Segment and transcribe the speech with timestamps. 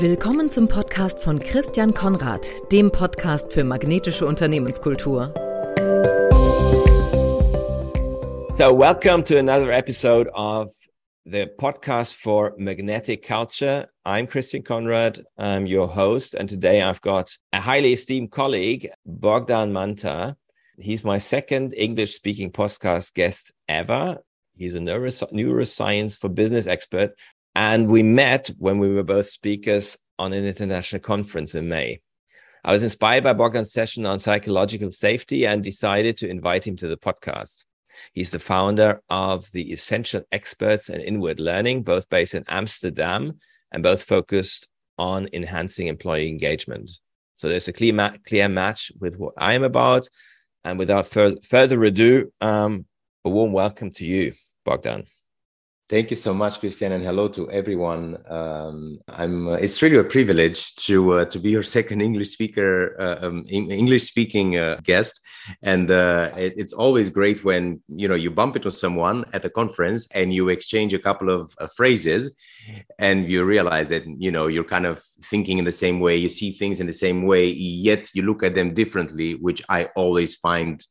[0.00, 5.34] Willkommen zum Podcast von Christian Konrad, dem Podcast für magnetische Unternehmenskultur.
[8.52, 10.70] So, welcome to another episode of
[11.24, 13.88] the podcast for magnetic culture.
[14.04, 15.24] I'm Christian Konrad.
[15.36, 16.36] I'm your host.
[16.36, 20.36] And today I've got a highly esteemed colleague, Bogdan Manta.
[20.78, 24.18] He's my second English speaking podcast guest ever.
[24.56, 27.16] He's a neuroscience for business expert
[27.58, 32.00] and we met when we were both speakers on an international conference in May.
[32.62, 36.86] I was inspired by Bogdan's session on psychological safety and decided to invite him to
[36.86, 37.64] the podcast.
[38.12, 43.40] He's the founder of the Essential Experts and Inward Learning, both based in Amsterdam
[43.72, 46.88] and both focused on enhancing employee engagement.
[47.34, 50.08] So there's a clear, ma- clear match with what I am about.
[50.62, 52.86] And without fur- further ado, um,
[53.24, 55.06] a warm welcome to you, Bogdan.
[55.88, 58.18] Thank you so much, Christian, and hello to everyone.
[58.28, 59.48] Um, I'm.
[59.48, 63.46] Uh, it's really a privilege to uh, to be your second English speaker, uh, um,
[63.48, 65.18] English speaking uh, guest,
[65.62, 69.48] and uh, it, it's always great when you know you bump into someone at a
[69.48, 72.36] conference and you exchange a couple of uh, phrases,
[72.98, 76.28] and you realize that you know you're kind of thinking in the same way, you
[76.28, 80.36] see things in the same way, yet you look at them differently, which I always
[80.36, 80.86] find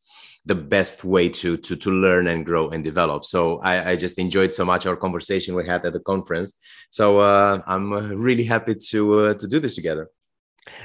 [0.48, 3.26] the best way to to to learn and grow and develop.
[3.26, 6.58] So I, I just enjoyed so much our conversation we had at the conference.
[6.90, 10.10] So uh, I'm uh, really happy to uh, to do this together.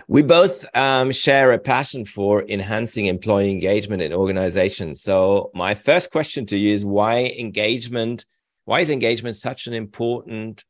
[0.09, 5.03] We both um, share a passion for enhancing employee engagement in organizations.
[5.03, 8.27] So my first question to you is why engagement?
[8.65, 10.65] Why is engagement such an important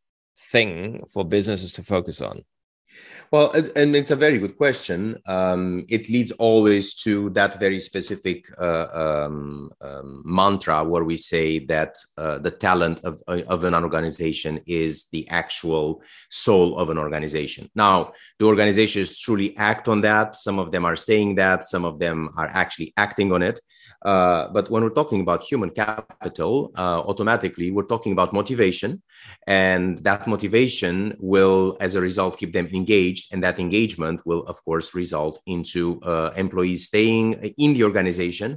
[0.50, 2.44] thing for businesses to focus on?
[3.32, 5.16] Well, and it's a very good question.
[5.26, 11.60] Um, it leads always to that very specific uh, um, um, mantra where we say
[11.60, 17.70] that uh, the talent of, of an organization is the actual soul of an organization.
[17.74, 20.34] Now, the organizations truly act on that.
[20.34, 23.58] Some of them are saying that, some of them are actually acting on it.
[24.04, 29.00] Uh, but when we're talking about human capital, uh, automatically we're talking about motivation.
[29.46, 33.24] And that motivation will, as a result, keep them engaged.
[33.32, 35.82] And that engagement will, of course, result into
[36.12, 37.26] uh, employees staying
[37.64, 38.50] in the organization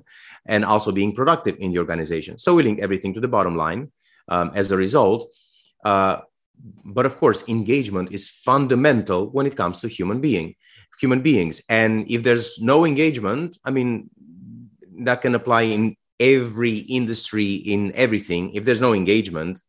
[0.54, 2.34] and also being productive in the organization.
[2.44, 3.82] So we link everything to the bottom line
[4.34, 5.22] um, as a result.
[5.92, 6.16] Uh,
[6.98, 10.56] but of course, engagement is fundamental when it comes to human being
[11.00, 14.10] human beings and if there's no engagement i mean
[15.00, 19.62] that can apply in every industry in everything if there's no engagement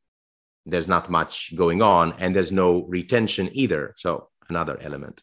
[0.66, 5.22] there's not much going on and there's no retention either so another element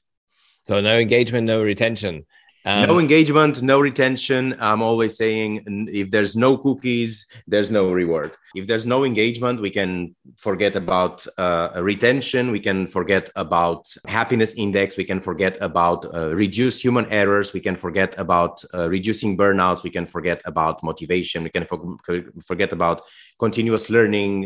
[0.64, 2.26] so no engagement no retention
[2.66, 4.56] um, no engagement, no retention.
[4.60, 8.38] I'm always saying if there's no cookies, there's no reward.
[8.56, 12.52] If there's no engagement, we can forget about uh, retention.
[12.52, 14.96] We can forget about happiness index.
[14.96, 17.52] We can forget about uh, reduced human errors.
[17.52, 19.84] We can forget about uh, reducing burnouts.
[19.84, 21.44] We can forget about motivation.
[21.44, 21.98] We can for-
[22.42, 23.02] forget about
[23.40, 24.46] continuous learning,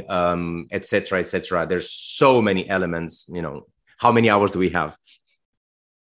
[0.72, 1.62] etc., um, etc.
[1.62, 3.28] Et there's so many elements.
[3.32, 4.98] You know, how many hours do we have?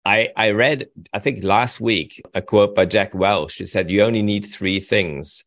[0.05, 3.57] I, I read, I think last week, a quote by Jack Welch.
[3.57, 5.45] He said, You only need three things,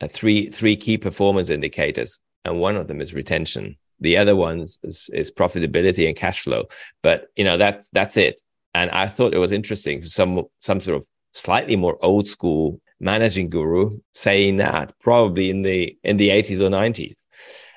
[0.00, 2.20] uh, three, three key performance indicators.
[2.44, 3.76] And one of them is retention.
[4.00, 4.78] The other one is,
[5.12, 6.64] is profitability and cash flow.
[7.02, 8.40] But, you know, that's, that's it.
[8.74, 13.48] And I thought it was interesting some, some sort of slightly more old school managing
[13.48, 17.25] guru saying that probably in the, in the 80s or 90s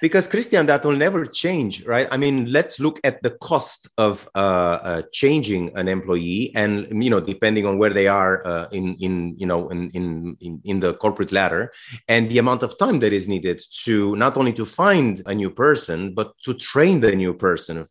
[0.01, 2.07] because christian that will never change right?
[2.11, 7.09] I mean let's look at the cost of uh, uh, changing an employee and you
[7.09, 10.79] know depending on where they are uh, in in you know in, in in in
[10.79, 11.71] the corporate ladder
[12.07, 15.49] and the amount of time that is needed to not only to find a new
[15.49, 17.87] person but to train the new person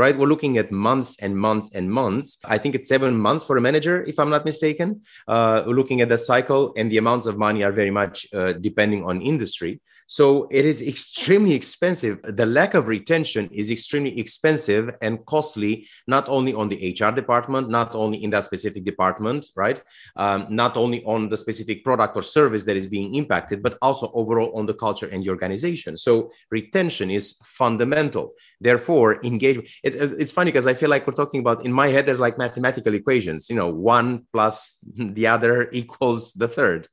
[0.00, 0.16] right?
[0.16, 2.38] We're looking at months and months and months.
[2.44, 4.88] I think it's seven months for a manager if i'm not mistaken.
[5.28, 8.52] Uh, we're looking at that cycle and the amounts of money are very much uh,
[8.68, 9.80] depending on industry.
[10.06, 12.18] So it is extremely expensive.
[12.22, 17.70] The lack of retention is extremely expensive and costly, not only on the HR department,
[17.70, 19.80] not only in that specific department, right?
[20.16, 24.10] Um, not only on the specific product or service that is being impacted, but also
[24.12, 25.96] overall on the culture and the organization.
[25.96, 28.34] So retention is fundamental.
[28.60, 29.68] Therefore, engagement.
[29.82, 32.04] It, it's funny because I feel like we're talking about in my head.
[32.06, 33.48] There's like mathematical equations.
[33.48, 36.88] You know, one plus the other equals the third.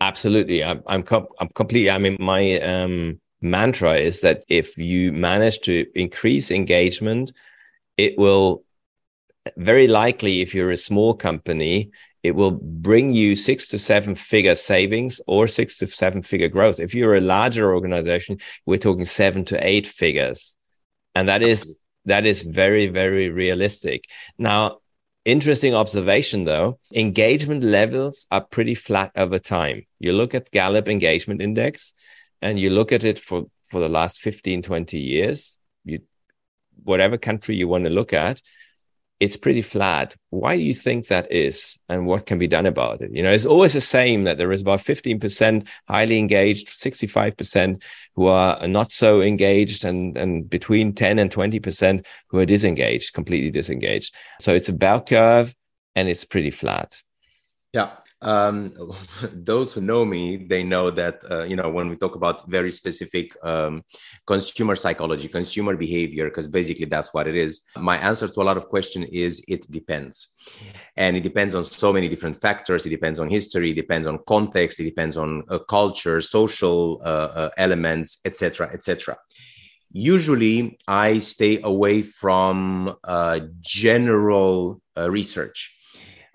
[0.00, 1.90] Absolutely, I'm I'm, com- I'm completely.
[1.90, 7.32] I mean, my um, mantra is that if you manage to increase engagement,
[7.96, 8.64] it will
[9.56, 11.90] very likely, if you're a small company,
[12.22, 16.80] it will bring you six to seven figure savings or six to seven figure growth.
[16.80, 20.56] If you're a larger organization, we're talking seven to eight figures,
[21.14, 24.08] and that is that is very, very realistic.
[24.38, 24.78] Now,
[25.24, 29.86] interesting observation though, engagement levels are pretty flat over time.
[29.98, 31.92] You look at Gallup engagement index
[32.42, 36.00] and you look at it for, for the last 15, 20 years, you,
[36.82, 38.40] whatever country you want to look at,
[39.20, 40.14] it's pretty flat.
[40.30, 41.78] Why do you think that is?
[41.88, 43.10] And what can be done about it?
[43.12, 47.82] You know, it's always the same that there is about 15% highly engaged, 65%
[48.16, 53.50] who are not so engaged, and, and between 10 and 20% who are disengaged, completely
[53.50, 54.14] disengaged.
[54.40, 55.54] So it's a bell curve
[55.94, 57.00] and it's pretty flat.
[57.72, 57.90] Yeah.
[58.24, 58.72] Um,
[59.32, 62.72] those who know me, they know that uh, you know when we talk about very
[62.72, 63.82] specific um,
[64.26, 67.60] consumer psychology, consumer behavior, because basically that's what it is.
[67.76, 70.34] My answer to a lot of question is it depends,
[70.96, 72.86] and it depends on so many different factors.
[72.86, 77.28] It depends on history, it depends on context, it depends on uh, culture, social uh,
[77.40, 79.16] uh elements, etc., etc
[79.94, 85.73] usually i stay away from uh, general uh, research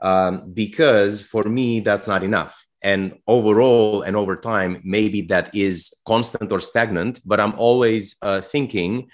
[0.02, 2.66] um, because for me that's not enough.
[2.82, 8.40] And overall and over time maybe that is constant or stagnant but i'm always uh,
[8.40, 9.10] thinking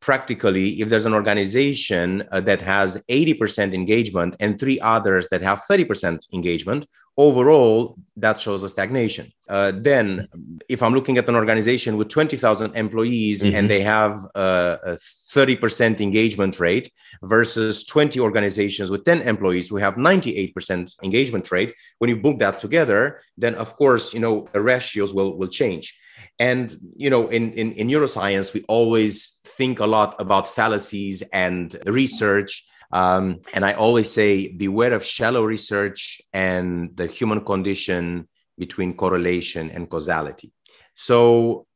[0.00, 5.62] practically if there's an organization uh, that has 80% engagement and three others that have
[5.68, 6.86] 30% engagement
[7.16, 10.28] overall that shows a stagnation uh, then
[10.68, 13.56] if i'm looking at an organization with 20000 employees mm-hmm.
[13.56, 16.92] and they have uh, a 30% engagement rate
[17.22, 22.60] versus 20 organizations with 10 employees who have 98% engagement rate when you book that
[22.60, 25.98] together then of course you know the ratios will will change
[26.38, 31.76] and you know in, in, in neuroscience we always think a lot about fallacies and
[31.86, 38.94] research um, and I always say, beware of shallow research and the human condition between
[38.94, 40.52] correlation and causality.
[40.94, 41.66] So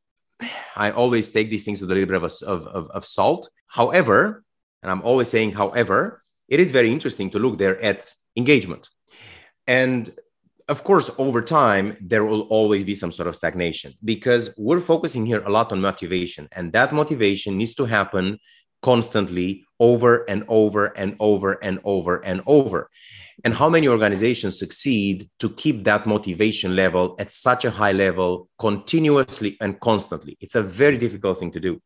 [0.75, 3.49] I always take these things with a little bit of, of, of salt.
[3.67, 4.43] However,
[4.81, 8.89] and I'm always saying, however, it is very interesting to look there at engagement.
[9.67, 10.09] And
[10.69, 15.25] of course, over time, there will always be some sort of stagnation because we're focusing
[15.25, 18.39] here a lot on motivation, and that motivation needs to happen
[18.81, 22.89] constantly over and over and over and over and over.
[23.43, 28.47] And how many organizations succeed to keep that motivation level at such a high level
[28.59, 30.37] continuously and constantly?
[30.39, 31.81] It's a very difficult thing to do.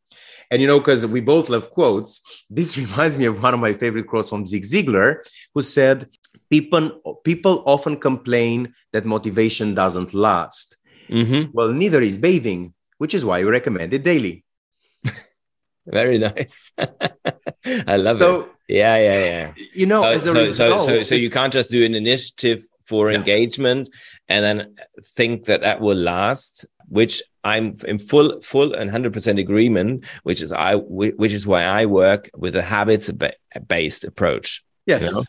[0.52, 3.74] And you know, because we both love quotes, this reminds me of one of my
[3.74, 5.18] favorite quotes from Zig Ziglar,
[5.54, 6.10] who said,
[6.50, 10.78] People, people often complain that motivation doesn't last.
[11.10, 11.52] Mm-hmm.
[11.54, 14.44] Well, neither is bathing, which is why we recommend it daily.
[15.86, 16.72] Very nice.
[16.78, 18.50] I love so, it.
[18.68, 19.54] Yeah, yeah, yeah.
[19.74, 23.12] You know, uh, so, result, so, so, so you can't just do an initiative for
[23.12, 23.90] engagement
[24.28, 29.40] and then think that that will last, which I'm in full, full and hundred percent
[29.40, 30.06] agreement.
[30.24, 33.10] Which is I, which is why I work with a habits
[33.68, 34.64] based approach.
[34.86, 35.04] Yes.
[35.04, 35.24] You know?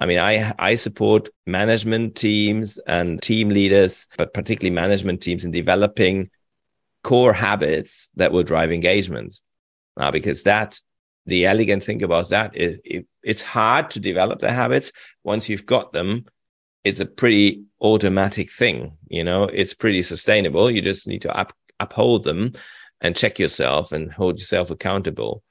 [0.00, 5.50] I mean, I I support management teams and team leaders, but particularly management teams in
[5.50, 6.30] developing
[7.04, 9.38] core habits that will drive engagement.
[9.96, 10.80] Uh, because that
[11.26, 14.90] the elegant thing about that is it, it's hard to develop the habits.
[15.22, 16.24] Once you've got them
[16.82, 19.44] it's a pretty automatic thing you know?
[19.44, 20.70] It's pretty sustainable.
[20.70, 22.52] You just need to up, uphold them
[23.00, 25.42] and check yourself and hold yourself accountable.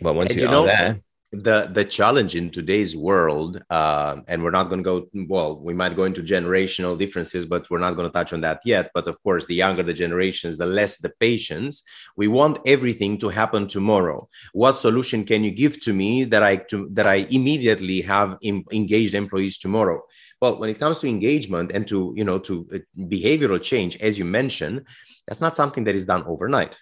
[0.00, 1.00] But once and you, you know, are there
[1.32, 5.74] the the challenge in today's world uh, and we're not going to go well we
[5.74, 8.90] might go into generational differences but we're not going to touch on that yet.
[8.94, 11.82] But of course the younger the generations the less the patience.
[12.16, 14.26] We want everything to happen tomorrow.
[14.54, 19.14] What solution can you give to me that i to, that i immediately have engaged
[19.14, 20.02] employees tomorrow?
[20.40, 24.18] Well when it comes to engagement and to you know to uh, behavioral change as
[24.18, 24.86] you mentioned
[25.26, 26.78] that's not something that is done overnight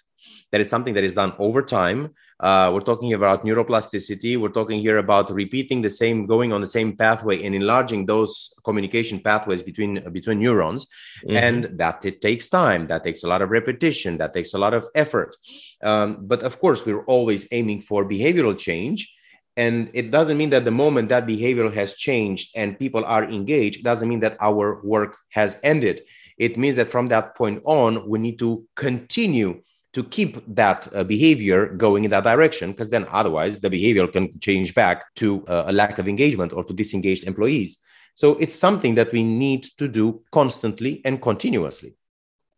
[0.51, 2.13] that is something that is done over time.
[2.39, 4.37] Uh, we're talking about neuroplasticity.
[4.37, 8.53] We're talking here about repeating the same, going on the same pathway and enlarging those
[8.63, 11.35] communication pathways between between neurons, mm-hmm.
[11.35, 12.87] and that it takes time.
[12.87, 14.17] That takes a lot of repetition.
[14.17, 15.35] That takes a lot of effort.
[15.81, 19.13] Um, but of course, we're always aiming for behavioral change.
[19.57, 23.83] And it doesn't mean that the moment that behavior has changed and people are engaged,
[23.83, 26.01] doesn't mean that our work has ended.
[26.37, 29.63] It means that from that point on, we need to continue
[29.97, 34.25] to keep that uh, behavior going in that direction because then otherwise the behavior can
[34.39, 37.79] change back to uh, a lack of engagement or to disengaged employees
[38.13, 41.95] so it's something that we need to do constantly and continuously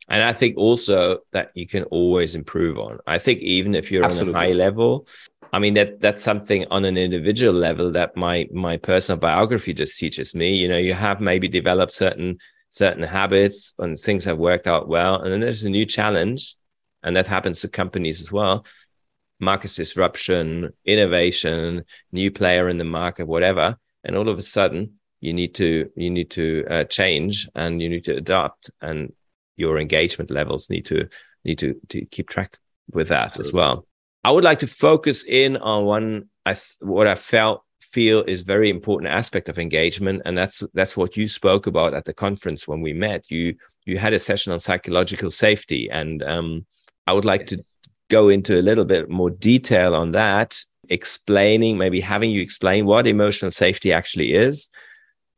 [0.10, 4.04] and i think also that you can always improve on i think even if you're
[4.04, 4.34] Absolutely.
[4.34, 5.08] on a high level
[5.52, 9.98] I mean that that's something on an individual level that my my personal biography just
[9.98, 10.56] teaches me.
[10.56, 12.38] You know, you have maybe developed certain
[12.70, 16.56] certain habits and things have worked out well, and then there's a new challenge,
[17.04, 18.66] and that happens to companies as well
[19.40, 25.34] market disruption, innovation, new player in the market, whatever, and all of a sudden you
[25.34, 29.14] need to you need to uh, change and you need to adapt, and
[29.56, 31.08] your engagement levels need to
[31.46, 32.58] need to, to keep track
[32.92, 33.50] with that Absolutely.
[33.50, 33.88] as well.
[34.24, 38.44] I would like to focus in on one I th- what I felt feel is
[38.44, 42.68] very important aspect of engagement and that's that's what you spoke about at the conference
[42.68, 46.66] when we met you you had a session on psychological safety and um,
[47.10, 47.58] i would like to
[48.10, 50.50] go into a little bit more detail on that
[50.90, 54.70] explaining maybe having you explain what emotional safety actually is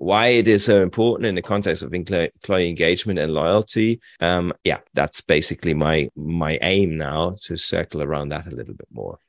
[0.02, 4.02] why it is so important in the context of employee engagement and loyalty.
[4.20, 8.88] Um, yeah that's basically my my aim now to circle around that a little bit
[8.92, 9.20] more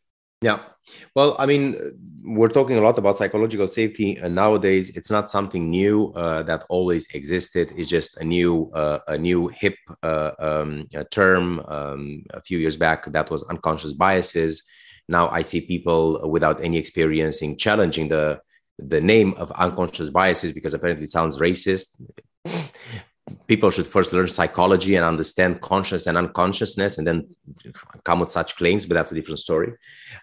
[0.42, 0.58] yeah.
[1.14, 1.76] Well, I mean,
[2.25, 6.64] we're talking a lot about psychological safety, and nowadays it's not something new uh, that
[6.68, 7.72] always existed.
[7.76, 11.61] It's just a new, uh, a new hip uh, um, term.
[11.68, 14.64] Um, a few years back, that was unconscious biases.
[15.08, 18.40] Now I see people without any experience in challenging the
[18.78, 22.00] the name of unconscious biases because apparently it sounds racist
[23.47, 27.26] people should first learn psychology and understand conscious and unconsciousness and then
[28.05, 29.73] come with such claims but that's a different story.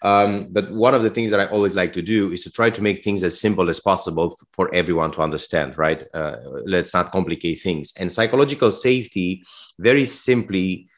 [0.01, 2.69] Um, but one of the things that i always like to do is to try
[2.69, 6.03] to make things as simple as possible for everyone to understand right?
[6.13, 7.93] Uh, let's not complicate things.
[7.97, 9.43] And psychological safety
[9.77, 10.89] very simply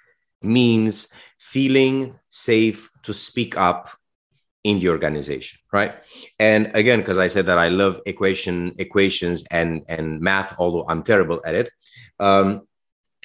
[0.41, 3.89] means feeling safe to speak up
[4.63, 5.95] in the organization right?
[6.39, 11.03] And again because i said that i love equation equations and and math although i'm
[11.03, 11.69] terrible at it.
[12.19, 12.61] Um,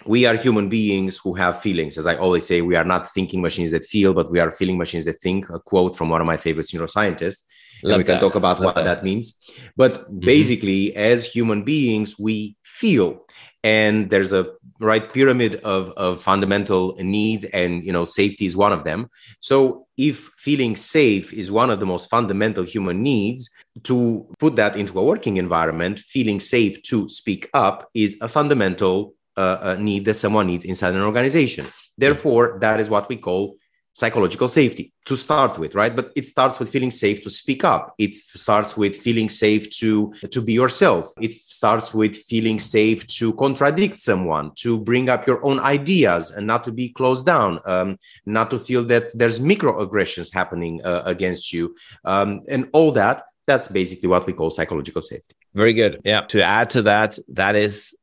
[0.05, 1.97] we are human beings who have feelings.
[1.99, 4.79] As i always say we are not thinking machines that feel but we are feeling
[4.79, 5.49] machines that think.
[5.51, 7.45] A quote from one of my favorite neuroscientists.
[7.83, 8.13] Love and we that.
[8.13, 8.85] can talk about Love what that.
[8.85, 9.43] that means.
[9.77, 10.21] But mm-hmm.
[10.21, 13.27] basically as human beings we feel.
[13.63, 18.73] And there's a right pyramid of, of fundamental needs and you know safety is one
[18.73, 19.09] of them.
[19.41, 23.51] So if feeling safe is one of the most fundamental human needs
[23.85, 29.15] to put that into a working environment feeling safe to speak up is a fundamental
[29.37, 31.67] uh, uh need that someone needs inside an organization.
[31.99, 33.57] Therefore that is what we call
[33.97, 35.97] psychological safety to start with right?
[35.97, 37.95] But it starts with feeling safe to speak up.
[37.99, 41.05] It starts with feeling safe to to be yourself.
[41.27, 46.47] It starts with feeling safe to contradict someone to bring up your own ideas and
[46.47, 51.53] not to be closed down um, not to feel that there's microaggressions happening uh, against
[51.55, 51.75] you.
[52.05, 55.35] Um, and all that that's basically what we call psychological safety.
[55.55, 56.01] Very good.
[56.05, 56.23] Yeah.
[56.33, 57.97] To add to that that is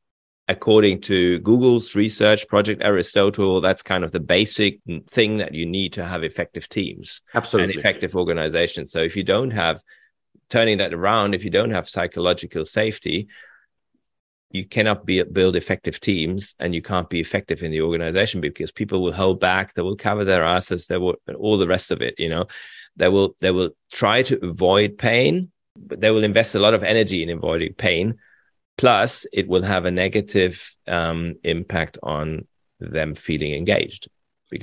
[0.47, 5.93] according to Google's research project Aristotle, that's kind of the basic thing that you need
[5.93, 7.73] to have effective teams Absolutely.
[7.73, 8.91] and effective organizations.
[8.91, 9.81] So if you don't have
[10.49, 13.27] turning that around, if you don't have psychological safety,
[14.51, 18.71] you cannot be, build effective teams and you can't be effective in the organization because
[18.71, 22.01] people will hold back, they will cover their asses, they will all the rest of
[22.01, 22.45] it, you know.
[22.95, 26.83] They will they will try to avoid pain, but they will invest a lot of
[26.83, 28.19] energy in avoiding pain
[28.77, 32.47] Plus, it will have a negative um, impact on
[32.79, 34.07] them feeling engaged.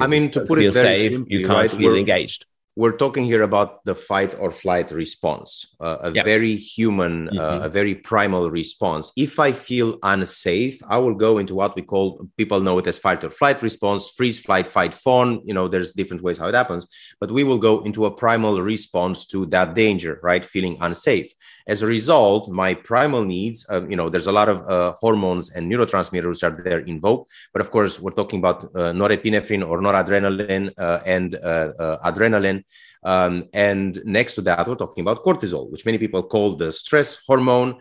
[0.00, 1.70] I mean, to put it very safe, simply, you can't right?
[1.70, 6.54] feel We're, engaged we're talking here about the fight or flight response, uh, a very
[6.56, 7.62] human, uh, mm-hmm.
[7.62, 9.12] uh, a very primal response.
[9.16, 12.96] If I feel unsafe, I will go into what we call people know it as
[12.98, 15.42] fight or flight response, freeze, flight, fight, fawn.
[15.44, 16.86] You know, there's different ways how it happens,
[17.18, 20.44] but we will go into a primal response to that danger, right?
[20.44, 21.32] Feeling unsafe.
[21.66, 25.50] As a result, my primal needs, uh, you know, there's a lot of uh, hormones
[25.50, 30.72] and neurotransmitters are there invoked, but of course, we're talking about uh, norepinephrine or noradrenaline
[31.04, 31.32] and
[32.04, 32.59] adrenaline
[33.02, 37.22] um, and next to that, we're talking about cortisol, which many people call the stress
[37.26, 37.80] hormone.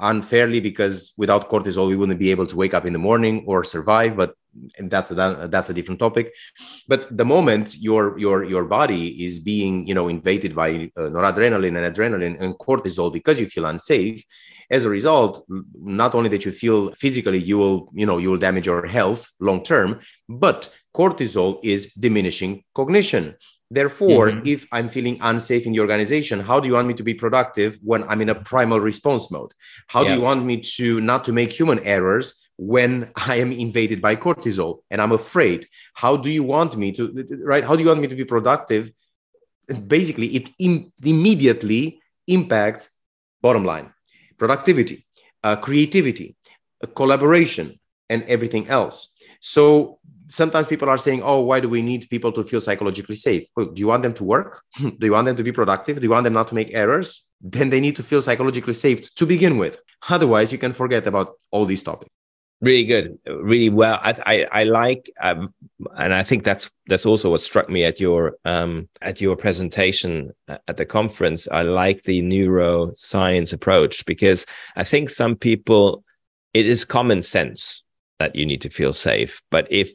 [0.00, 3.62] Unfairly because without cortisol we wouldn't be able to wake up in the morning or
[3.62, 4.34] survive but
[4.78, 6.34] that's a that's a different topic.
[6.88, 11.76] But the moment your your your body is being you know invaded by uh, noradrenaline
[11.76, 14.24] and adrenaline and cortisol because you feel unsafe
[14.70, 18.38] as a result not only that you feel physically you will you know you will
[18.38, 19.98] damage your health long term
[20.28, 23.34] but cortisol is diminishing cognition
[23.74, 24.46] Therefore, mm-hmm.
[24.46, 27.76] if I'm feeling unsafe in the organization, how do you want me to be productive
[27.82, 29.52] when I'm in a primal response mode?
[29.88, 30.10] How yeah.
[30.10, 32.26] do you want me to not to make human errors
[32.56, 35.66] when I am invaded by cortisol and I'm afraid?
[35.94, 37.02] How do you want me to
[37.42, 37.64] right?
[37.64, 38.92] How do you want me to be productive?
[39.88, 42.90] Basically, it Im- immediately impacts
[43.42, 43.92] bottom line,
[44.38, 45.04] productivity,
[45.42, 46.36] uh, creativity,
[46.80, 49.14] uh, collaboration, and everything else.
[49.40, 53.44] So sometimes people are saying, "Oh, why do we need people to feel psychologically safe?
[53.56, 54.62] Well, do you want them to work?
[54.78, 55.96] do you want them to be productive?
[55.96, 57.28] Do you want them not to make errors?
[57.40, 59.80] Then they need to feel psychologically safe to begin with.
[60.08, 62.10] Otherwise, you can forget about all these topics."
[62.60, 65.52] really good really well i i, I like um,
[65.96, 70.30] and i think that's that's also what struck me at your um at your presentation
[70.48, 76.04] at the conference i like the neuroscience approach because i think some people
[76.54, 77.82] it is common sense
[78.18, 79.92] that you need to feel safe but if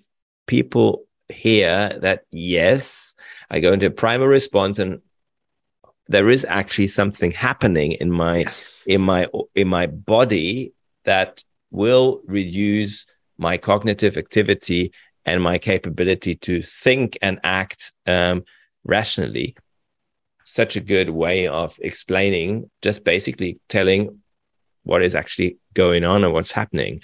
[0.49, 3.13] people hear that yes
[3.51, 4.99] i go into a primary response and
[6.07, 8.83] there is actually something happening in my yes.
[8.87, 10.73] in my in my body
[11.05, 13.05] that will reduce
[13.37, 14.91] my cognitive activity
[15.23, 18.43] and my capability to think and act um,
[18.83, 19.55] rationally.
[20.43, 24.19] Such a good way of explaining, just basically telling
[24.83, 27.01] what is actually going on and what's happening.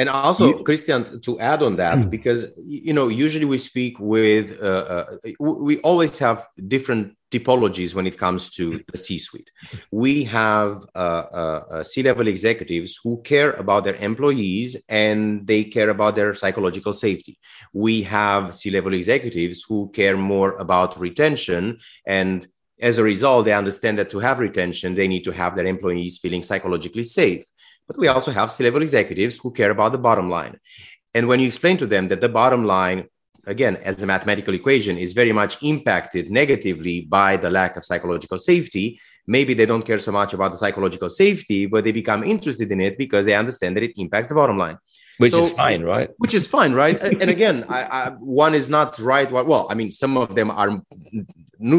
[0.00, 2.10] And also, you, Christian, to add on that, mm.
[2.10, 5.06] because you know, usually we speak with, uh, uh,
[5.38, 9.50] we always have different typologies when it comes to the C-suite.
[9.90, 15.90] We have uh, uh, uh, C-level executives who care about their employees and they care
[15.90, 17.38] about their psychological safety.
[17.74, 22.48] We have C-level executives who care more about retention and
[22.82, 26.18] as a result, they understand that to have retention, they need to have their employees
[26.18, 27.44] feeling psychologically safe.
[27.90, 30.60] But we also have C level executives who care about the bottom line.
[31.12, 33.08] And when you explain to them that the bottom line,
[33.48, 38.38] again, as a mathematical equation, is very much impacted negatively by the lack of psychological
[38.38, 42.70] safety, maybe they don't care so much about the psychological safety, but they become interested
[42.70, 44.78] in it because they understand that it impacts the bottom line.
[45.18, 46.08] Which so, is fine right?
[46.16, 46.98] which is fine right?
[47.02, 48.10] And again I, I,
[48.44, 50.80] one is not right well i mean some of them are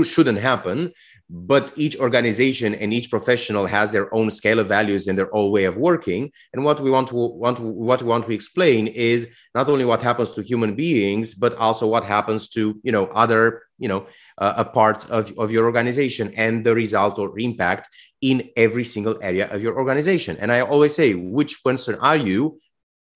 [0.04, 0.92] shouldn't happen
[1.34, 5.50] but each organization and each professional has their own scale of values and their own
[5.50, 8.88] way of working and what we want to want to, what we want to explain
[8.88, 13.06] is not only what happens to human beings but also what happens to you know
[13.08, 14.06] other you know
[14.40, 17.88] uh, a part of, of your organization and the result or impact
[18.20, 22.58] in every single area of your organization and i always say which person are you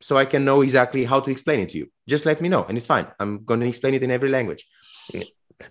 [0.02, 1.88] so I can know exactly how to explain it to you.
[2.08, 3.08] Just let me know, and it's fine.
[3.18, 4.68] I'm going to explain it in every language.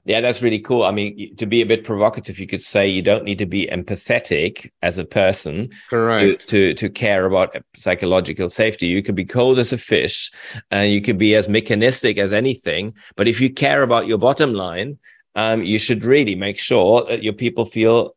[0.05, 0.85] Yeah, that's really cool.
[0.85, 3.69] I mean, to be a bit provocative, you could say you don't need to be
[3.71, 6.47] empathetic as a person Correct.
[6.49, 8.87] To, to, to care about psychological safety.
[8.87, 10.30] You could be cold as a fish,
[10.71, 12.95] and you could be as mechanistic as anything.
[13.17, 14.99] But if you care about your bottom line,
[15.35, 18.17] um, you should really make sure that your people feel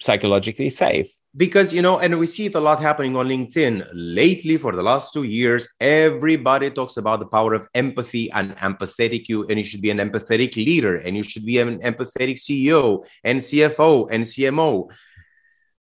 [0.00, 3.86] psychologically safe because you know and we see it a lot happening on linkedin.
[3.92, 9.28] Lately for the last two years everybody talks about the power of empathy and empathetic
[9.28, 13.06] you and you should be an empathetic leader and you should be an empathetic ceo
[13.22, 14.90] and cfo and cmo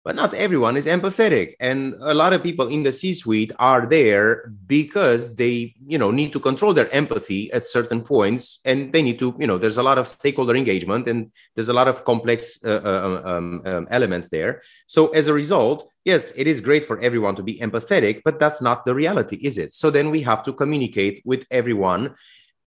[0.04, 3.87] but not everyone is empathetic and a lot of people in the c suite are
[3.87, 9.02] there because they you know need to control their empathy at certain points and they
[9.02, 12.04] need to you know there's a lot of stakeholder engagement and there's a lot of
[12.04, 14.62] complex uh, uh um, um, um, elements there.
[14.87, 18.62] So as a result yes it is great for everyone to be empathetic but that's
[18.62, 19.72] not the reality is it?
[19.72, 22.14] So then we have to communicate with everyone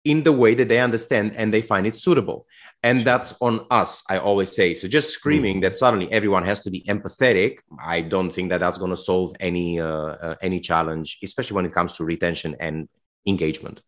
[0.04, 2.46] in the way that they understand and they find it suitable.
[2.82, 4.74] And that's on us, I always say.
[4.74, 5.62] So just screaming mm.
[5.62, 9.34] that suddenly everyone has to be empathetic, I don't think that that's going to solve
[9.40, 12.88] any uh, uh, any challenge, especially when it comes to retention and
[13.26, 13.82] engagement.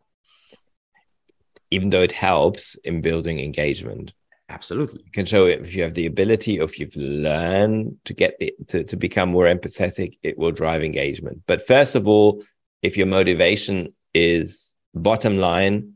[1.71, 4.13] Even though it helps in building engagement.
[4.49, 5.01] Absolutely.
[5.05, 8.37] You can show it if you have the ability, or if you've learned to get
[8.39, 11.43] the, to, to become more empathetic, it will drive engagement.
[11.47, 12.43] But first of all,
[12.81, 15.93] if your motivation is bottom line,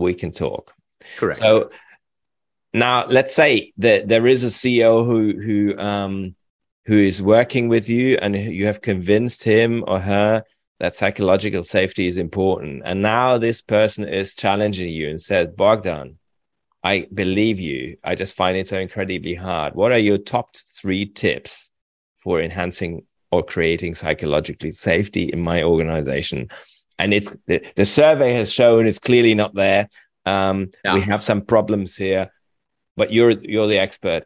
[0.00, 0.74] we can talk.
[1.16, 1.38] Correct.
[1.38, 1.70] So
[2.72, 6.34] now let's say that there is a CEO who who um
[6.86, 10.44] who is working with you and you have convinced him or her
[10.80, 12.82] that psychological safety is important.
[12.84, 16.18] And now this person is challenging you and says, Bogdan,
[16.82, 17.98] I believe you.
[18.02, 19.74] I just find it so incredibly hard.
[19.74, 21.70] What are your top three tips
[22.22, 26.48] for enhancing or creating psychologically safety in my organization?
[27.00, 29.88] And it's the, the survey has shown it's clearly not there.
[30.26, 30.94] Um, yeah.
[30.94, 32.30] We have some problems here,
[32.96, 34.24] but you're you're the expert.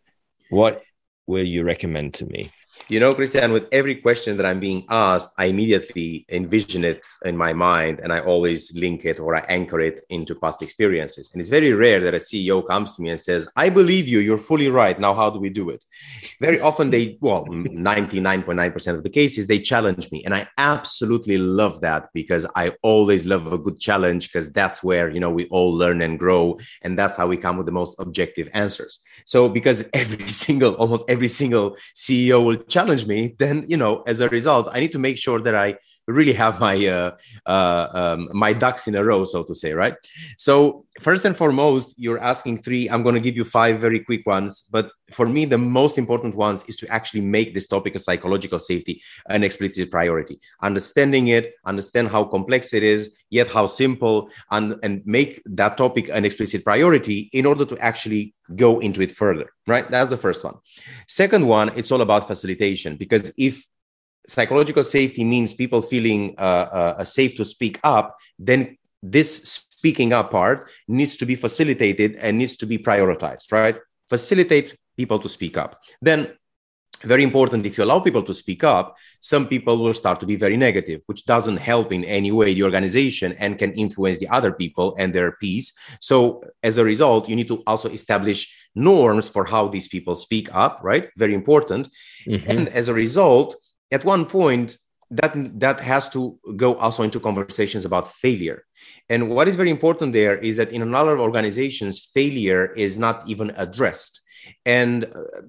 [0.50, 0.82] What
[1.26, 2.50] will you recommend to me?
[2.88, 7.37] You know, Christian, with every question that I'm being asked, I immediately envision it in
[7.37, 11.30] my mind and I always link it or I anchor it into past experiences.
[11.32, 14.18] And it's very rare that a CEO comes to me and says, I believe you,
[14.18, 14.98] you're fully right.
[15.00, 15.82] Now, how do we do it?
[16.40, 20.22] Very often they, well, 99.9% of the cases, they challenge me.
[20.24, 25.08] And I absolutely love that because I always love a good challenge because that's where,
[25.08, 26.58] you know, we all learn and grow.
[26.82, 29.00] And that's how we come with the most objective answers.
[29.24, 34.20] So, because every single, almost every single CEO will challenge me, then you know, as
[34.20, 38.28] a result, I need to make sure that I really have my uh, uh, um,
[38.32, 39.94] my ducks in a row, so to say, right?
[40.36, 42.88] So first and foremost, you're asking three.
[42.88, 46.34] I'm going to give you five very quick ones, but for me, the most important
[46.34, 50.40] ones is to actually make this topic of psychological safety an explicit priority.
[50.62, 56.08] Understanding it, understand how complex it is, yet how simple, and and make that topic
[56.08, 59.50] an explicit priority in order to actually go into it further.
[59.66, 59.88] Right?
[59.88, 60.56] That's the first one.
[61.06, 63.66] Second one, it's all about facilitation because if
[64.26, 70.30] psychological safety means people feeling uh, uh, safe to speak up, then this speaking up
[70.30, 73.76] part needs to be facilitated and needs to be prioritized, right?
[74.08, 75.80] Facilitate people to speak up.
[76.00, 76.32] Then,
[77.02, 80.37] very important, if you allow people to speak up, some people will start to be
[80.37, 84.52] very negative, which doesn't help in any way the organization and can influence the other
[84.52, 85.74] people and their peace.
[86.00, 88.40] So, as a result, you need to also establish
[88.74, 91.10] norms for how these people speak up, right?
[91.18, 91.90] Very important.
[92.26, 92.50] Mm-hmm.
[92.50, 93.54] And as a result,
[93.94, 94.68] at one point
[95.18, 96.20] that that has to
[96.57, 98.59] go also into conversations about failure.
[99.09, 102.98] And what is very important there is that in a lot of organizations failure is
[102.98, 104.14] not even addressed.
[104.66, 105.42] And uh,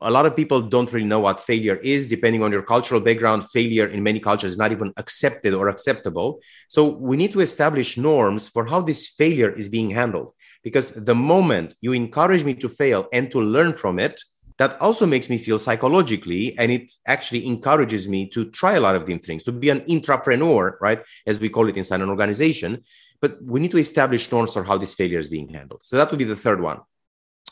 [0.00, 3.40] a lot of people don't really know what failure is depending on your cultural background
[3.50, 6.28] failure in many cultures is not even accepted or acceptable.
[6.68, 10.28] So we need to establish norms for how this failure is being handled.
[10.62, 14.16] Because the moment you encourage me to fail and to learn from it
[14.60, 18.94] that also makes me feel psychologically and it actually encourages me to try a lot
[18.94, 22.84] of different things to be an intrapreneur right as we call it inside an organization.
[23.22, 25.80] But we need to establish norms for how this failure is being handled.
[25.82, 26.80] So that would be the third one.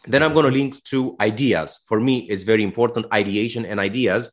[0.06, 1.80] Then i'm going to link to ideas.
[1.88, 4.30] For me it's very important ideation and ideas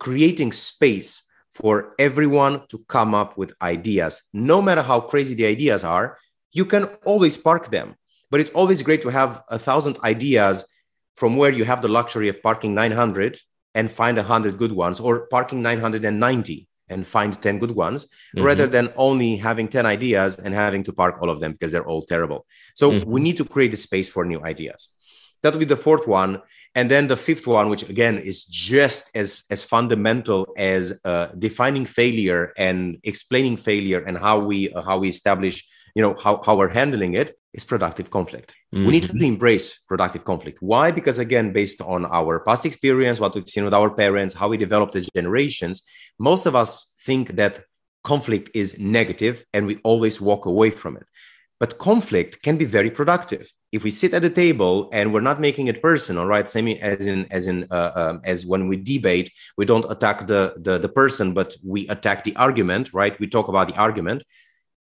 [0.00, 4.22] creating space for everyone to come up with ideas.
[4.32, 6.16] No matter how crazy the ideas are
[6.52, 7.96] you can always park them.
[8.30, 10.64] But it's always great to have a thousand ideas
[11.18, 13.36] from where you have the luxury of parking 900
[13.74, 18.44] and find 100 good ones or parking 990 and find 10 good ones mm-hmm.
[18.46, 21.90] rather than only having 10 ideas and having to park all of them because they're
[21.92, 23.10] all terrible so mm-hmm.
[23.10, 24.94] we need to create the space for new ideas
[25.42, 26.40] that would be the fourth one
[26.76, 31.84] and then the fifth one which again is just as as fundamental as uh, defining
[31.84, 35.56] failure and explaining failure and how we uh, how we establish
[35.98, 38.54] you know how, how we're handling it is productive conflict.
[38.72, 38.86] Mm-hmm.
[38.86, 39.32] we need to mm-hmm.
[39.32, 40.58] embrace productive conflict.
[40.60, 40.92] Why?
[40.92, 44.56] Because again based on our past experience what we've seen with our parents how we
[44.66, 45.76] developed as generations
[46.30, 47.54] most of us think that
[48.04, 51.06] conflict is negative and we always walk away from it.
[51.58, 53.52] But conflict can be very productive.
[53.72, 56.48] If we sit at the table and we're not making it personal right?
[56.48, 60.42] Same as in as in uh, um, as when we debate we don't attack the,
[60.66, 63.18] the the person but we attack the argument right?
[63.18, 64.22] We talk about the argument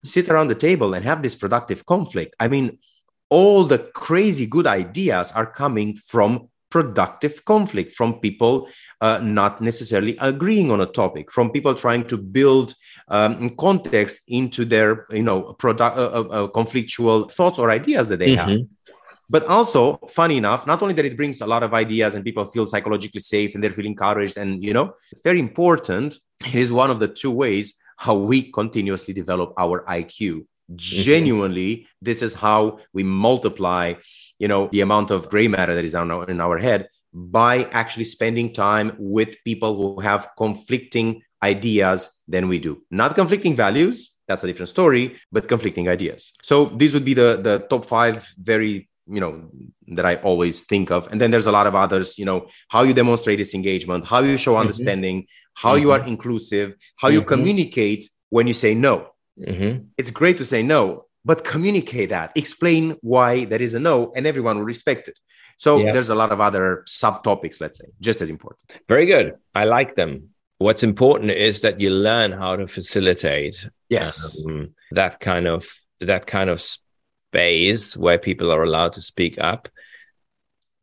[0.03, 2.35] sit around the table and have this productive conflict.
[2.39, 2.79] I mean,
[3.29, 8.67] all the crazy good ideas are coming from productive conflict from people
[8.99, 12.75] uh, not necessarily agreeing on a topic from people trying to build
[13.07, 18.19] um, context into their you know product uh, uh, uh, conflictual thoughts or ideas that
[18.19, 18.49] they mm-hmm.
[18.49, 18.59] have
[19.29, 22.43] but also funny enough not only that it brings a lot of ideas and people
[22.43, 26.91] feel psychologically safe and they're feeling encouraged and you know very important it is one
[26.91, 30.45] of the two ways how we continuously develop our IQ.
[30.75, 31.85] Genuinely, mm-hmm.
[32.01, 33.93] this is how we multiply,
[34.39, 37.63] you know, the amount of gray matter that is on our, in our head by
[37.71, 42.81] actually spending time with people who have conflicting ideas than we do.
[42.91, 46.33] Not conflicting values, that's a different story, but conflicting ideas.
[46.41, 49.49] So these would be the the top five very you know
[49.87, 52.81] that i always think of and then there's a lot of others you know how
[52.83, 54.61] you demonstrate this engagement how you show mm-hmm.
[54.61, 55.67] understanding mm-hmm.
[55.67, 55.83] how mm-hmm.
[55.83, 57.15] you are inclusive how mm-hmm.
[57.15, 59.07] you communicate when you say no
[59.39, 59.83] mm-hmm.
[59.97, 64.25] it's great to say no but communicate that explain why that is a no and
[64.25, 65.19] everyone will respect it
[65.57, 65.91] so yeah.
[65.91, 69.95] there's a lot of other subtopics let's say just as important very good i like
[69.95, 75.67] them what's important is that you learn how to facilitate yes um, that kind of
[76.01, 76.61] that kind of
[77.35, 79.67] space where people are allowed to speak up.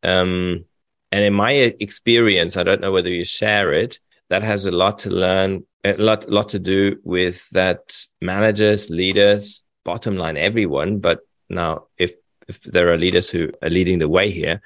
[0.03, 0.65] Um,
[1.11, 4.99] and in my experience, I don't know whether you share it, that has a lot
[4.99, 10.99] to learn, a lot, lot to do with that managers, leaders, bottom line, everyone.
[10.99, 12.13] But now, if
[12.47, 14.61] if there are leaders who are leading the way here,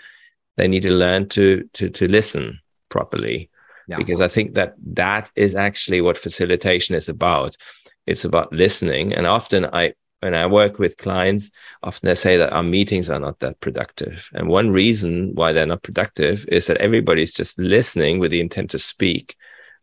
[0.56, 3.50] they need to learn to to to listen properly,
[3.88, 3.98] yeah.
[3.98, 7.58] because I think that that is actually what facilitation is about.
[8.06, 11.52] It's about listening, and often I when I work with clients,
[11.84, 14.30] often they say that our meetings are not that productive.
[14.34, 18.72] And one reason why they're not productive is that everybody's just listening with the intent
[18.72, 19.36] to speak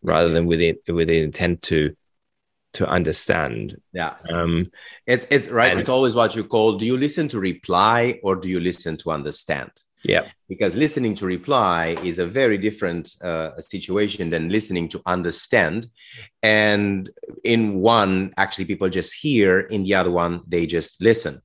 [0.03, 1.97] rather than with the, with the intent to
[2.75, 3.81] to understand.
[3.93, 4.17] Yeah.
[4.31, 4.71] Um,
[5.07, 5.71] it's it's right.
[5.71, 8.97] And, it's always what you call do you listen to reply or do you listen
[8.99, 9.71] to understand?
[10.03, 10.29] Yeah.
[10.49, 15.87] Because listening to reply is a very different uh, situation than listening to understand.
[16.43, 17.11] And
[17.45, 21.41] in one actually people just hear in the other one they just listen.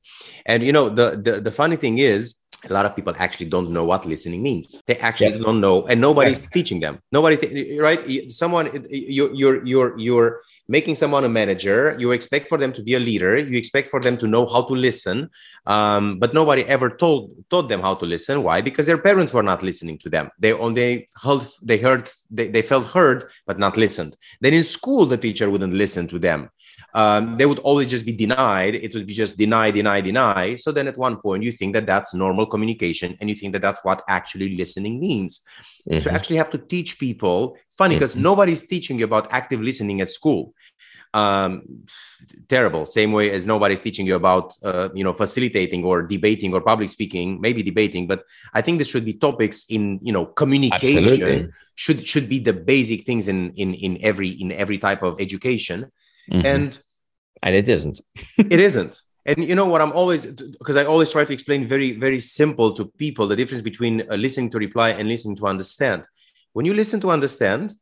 [0.46, 2.36] And you know the the, the funny thing is
[2.70, 4.82] a lot of people actually don't know what listening means.
[4.86, 5.44] They actually yeah.
[5.46, 6.50] don't know and nobody's yeah.
[6.52, 7.00] teaching them.
[7.12, 7.40] Nobody's
[7.80, 8.34] right?
[8.34, 11.96] Someone you're you're you're you're making someone a manager.
[11.98, 13.38] You expect for them to be a leader.
[13.38, 15.30] You expect for them to know how to listen.
[15.66, 18.44] Um, but nobody ever told taught them how to listen.
[18.44, 18.62] Why?
[18.62, 22.04] Because their parents were not listening to them they only heard they heard
[22.38, 26.20] they, they felt heard but not listened then in school the teacher wouldn't listen to
[26.28, 26.50] them
[26.94, 28.76] um, they would always just be denied.
[28.76, 30.56] It would be just deny, deny, deny.
[30.56, 33.62] So then at one point, you think that that's normal communication and you think that
[33.62, 35.42] that's what actually listening means.
[35.90, 36.00] Mm-hmm.
[36.00, 38.24] So actually have to teach people, funny because mm-hmm.
[38.24, 40.54] nobody's teaching you about active listening at school.
[41.14, 41.86] Um,
[42.48, 42.86] terrible.
[42.86, 46.90] Same way as nobody's teaching you about, uh, you know, facilitating or debating or public
[46.90, 51.50] speaking, maybe debating, but I think this should be topics in, you know, communication Absolutely.
[51.74, 55.92] should, should be the basic things in, in, in every, in every type of education
[56.32, 56.46] mm-hmm.
[56.46, 56.82] and
[57.44, 58.02] and it isn't
[58.38, 61.92] it isn't and you know what i'm always because i always try to explain very
[61.94, 66.08] very simple to people the difference between uh, listening to reply and listening to understand
[66.54, 67.74] when you listen to understand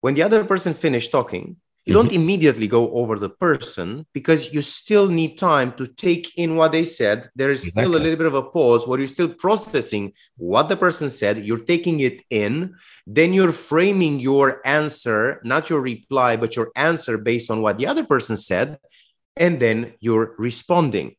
[0.00, 2.20] when the other person finished talking you don't mm-hmm.
[2.20, 6.84] immediately go over the person because you still need time to take in what they
[6.84, 7.30] said.
[7.36, 7.82] There is exactly.
[7.84, 11.44] still a little bit of a pause where you're still processing what the person said.
[11.46, 12.74] You're taking it in.
[13.06, 17.86] Then you're framing your answer, not your reply, but your answer based on what the
[17.86, 18.78] other person said.
[19.36, 21.14] And then you're responding.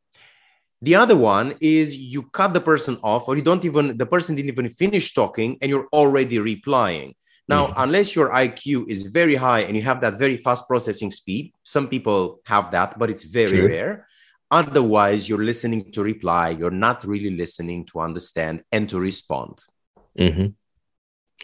[0.81, 4.35] The other one is you cut the person off, or you don't even, the person
[4.35, 7.15] didn't even finish talking, and you're already replying.
[7.47, 7.81] Now, mm-hmm.
[7.81, 11.87] unless your IQ is very high and you have that very fast processing speed, some
[11.87, 13.67] people have that, but it's very True.
[13.67, 14.07] rare.
[14.51, 19.63] Otherwise, you're listening to reply, you're not really listening to understand and to respond.
[20.17, 20.47] Mm-hmm.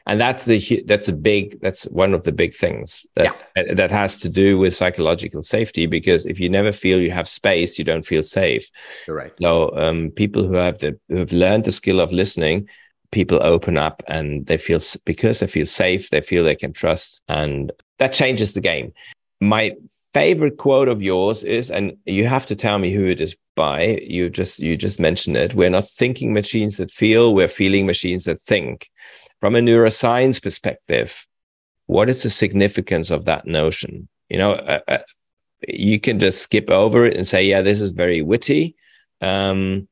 [0.06, 3.74] And that's the that's a big that's one of the big things that yeah.
[3.76, 7.80] that has to do with psychological safety because if you never feel you have space,
[7.80, 8.70] you don't feel safe.
[9.08, 9.32] You're right.
[9.42, 12.68] So um, people who have the who have learned the skill of listening
[13.14, 17.22] people open up and they feel because they feel safe, they feel they can trust,
[17.30, 18.92] and that changes the game.
[19.40, 19.72] My
[20.14, 24.00] favorite quote of yours is, and you have to tell me who it is by.
[24.04, 25.54] You just you just mentioned it.
[25.54, 28.90] We're not thinking machines that feel; we're feeling machines that think.
[29.40, 31.28] From a neuroscience perspective,
[31.86, 34.08] what is the significance of that notion?
[34.30, 34.98] You know, uh, uh,
[35.68, 38.76] you can just skip over it and say, "Yeah, this is very witty,"
[39.22, 39.88] um,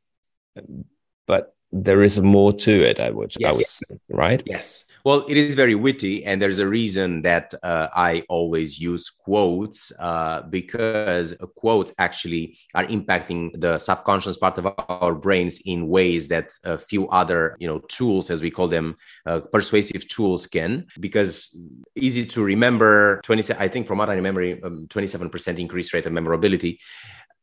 [1.28, 3.00] but there is more to it.
[3.00, 3.54] I would, yes.
[3.54, 4.44] I would say, right?
[4.46, 4.86] Yes.
[5.04, 9.92] Well, it is very witty, and there's a reason that uh, I always use quotes
[9.98, 16.52] uh, because quotes actually are impacting the subconscious part of our brains in ways that
[16.66, 20.86] a few other, you know, tools, as we call them, uh, persuasive tools can.
[21.00, 21.60] Because
[21.96, 23.42] easy to remember, twenty.
[23.58, 26.80] I think from what I remember, um, twenty-seven percent increase rate of memorability.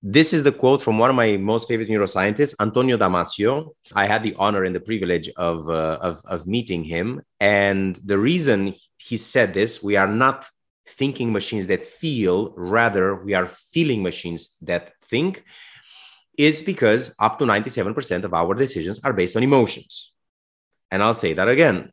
[0.01, 3.75] This is the quote from one of my most favorite neuroscientists, Antonio Damasio.
[3.95, 7.21] I had the honor and the privilege of, uh, of, of meeting him.
[7.41, 10.49] And the reason he said this, we are not
[10.87, 15.45] thinking machines that feel, rather, we are feeling machines that think,
[16.37, 20.13] is because up to 97% of our decisions are based on emotions.
[20.93, 21.93] And I'll say that again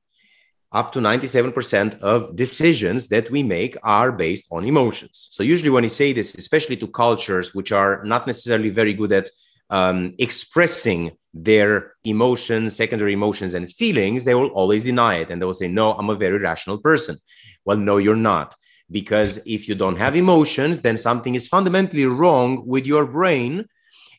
[0.76, 5.30] up to 97% of decisions that we make are based on emotions.
[5.32, 9.14] So, usually, when you say this, especially to cultures which are not necessarily very good
[9.14, 9.30] at
[9.70, 15.30] um, expressing their emotions, secondary emotions, and feelings, they will always deny it.
[15.30, 17.16] And they will say, No, I'm a very rational person.
[17.64, 18.54] Well, no, you're not.
[18.92, 23.66] Because if you don't have emotions, then something is fundamentally wrong with your brain.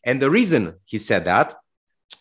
[0.04, 1.54] And the reason he said that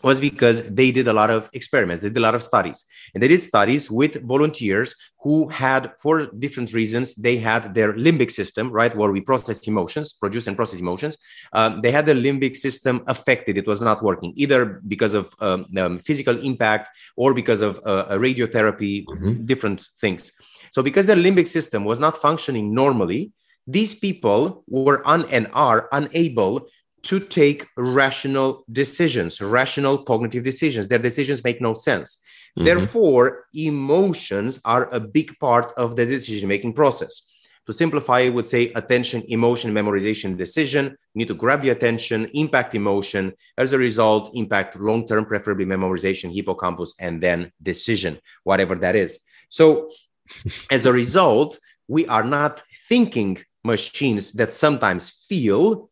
[0.03, 2.85] was because they did a lot of experiments, they did a lot of studies.
[3.13, 8.29] And they did studies with volunteers who had, for different reasons, they had their limbic
[8.29, 11.17] system, right, where we process emotions, produce and process emotions.
[11.53, 13.57] Um, they had the limbic system affected.
[13.57, 18.05] It was not working either because of um, um, physical impact or because of uh,
[18.09, 19.45] radiotherapy, mm-hmm.
[19.45, 20.31] different things.
[20.71, 23.31] So, because their limbic system was not functioning normally,
[23.67, 26.67] these people were un- and are unable
[27.05, 30.87] to take rational decisions, rational cognitive decisions.
[30.87, 32.17] Their decisions make no sense.
[32.57, 32.65] Mm-hmm.
[32.65, 37.31] Therefore, emotions are a big part of the decision making process.
[37.67, 40.85] To simplify, I would say attention, emotion, memorization, decision.
[40.85, 43.33] You need to grab the attention, impact emotion.
[43.57, 49.19] As a result, impact long term, preferably memorization, hippocampus, and then decision, whatever that is.
[49.49, 49.91] So,
[50.71, 55.89] as a result, we are not thinking machines that sometimes feel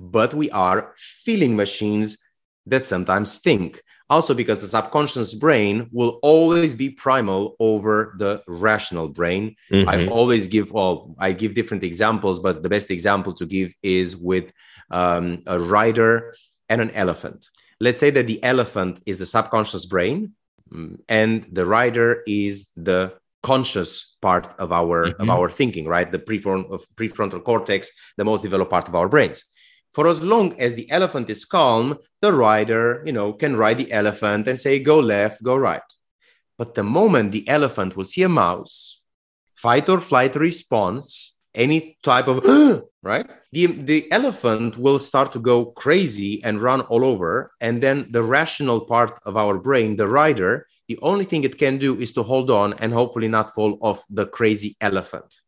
[0.00, 2.16] but we are feeling machines
[2.66, 3.82] that sometimes think.
[4.10, 9.88] also because the subconscious brain will always be primal over the rational brain mm-hmm.
[9.88, 14.08] i always give well i give different examples but the best example to give is
[14.16, 14.46] with
[14.90, 16.34] um, a rider
[16.68, 17.40] and an elephant
[17.78, 20.18] let's say that the elephant is the subconscious brain
[20.72, 23.00] mm, and the rider is the
[23.42, 25.22] conscious part of our mm-hmm.
[25.22, 27.80] of our thinking right the prefrontal, prefrontal cortex
[28.18, 29.44] the most developed part of our brains
[29.92, 33.92] for as long as the elephant is calm, the rider, you know, can ride the
[33.92, 35.82] elephant and say, go left, go right.
[36.58, 39.02] But the moment the elephant will see a mouse,
[39.54, 42.44] fight or flight response, any type of,
[43.02, 43.28] right?
[43.52, 47.50] The, the elephant will start to go crazy and run all over.
[47.60, 51.78] And then the rational part of our brain, the rider, the only thing it can
[51.78, 55.40] do is to hold on and hopefully not fall off the crazy elephant.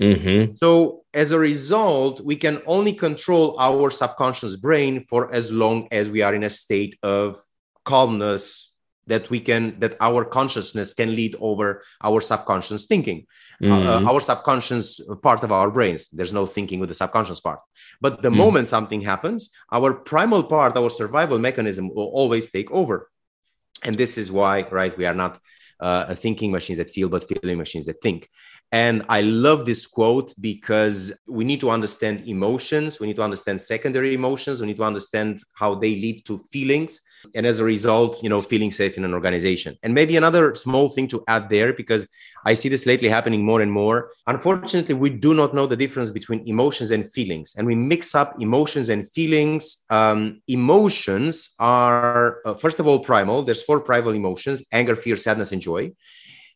[0.00, 0.54] Mm-hmm.
[0.54, 6.08] So, as a result, we can only control our subconscious brain for as long as
[6.08, 7.36] we are in a state of
[7.84, 8.70] calmness
[9.10, 13.26] that we can that our consciousness can lead over our subconscious thinking
[13.62, 14.06] uh, uh, mm-hmm.
[14.06, 17.60] uh, our subconscious part of our brains there's no thinking with the subconscious part
[18.00, 18.38] but the mm-hmm.
[18.38, 23.10] moment something happens our primal part our survival mechanism will always take over
[23.84, 25.40] and this is why right we are not
[25.80, 28.28] uh, thinking machines that feel but feeling machines that think
[28.72, 33.00] and I love this quote because we need to understand emotions.
[33.00, 34.60] We need to understand secondary emotions.
[34.60, 37.00] We need to understand how they lead to feelings.
[37.34, 39.76] And as a result, you know, feeling safe in an organization.
[39.82, 42.06] And maybe another small thing to add there, because
[42.46, 44.10] I see this lately happening more and more.
[44.26, 47.56] Unfortunately, we do not know the difference between emotions and feelings.
[47.58, 49.84] And we mix up emotions and feelings.
[49.90, 53.42] Um, emotions are, uh, first of all, primal.
[53.42, 55.90] There's four primal emotions anger, fear, sadness, and joy.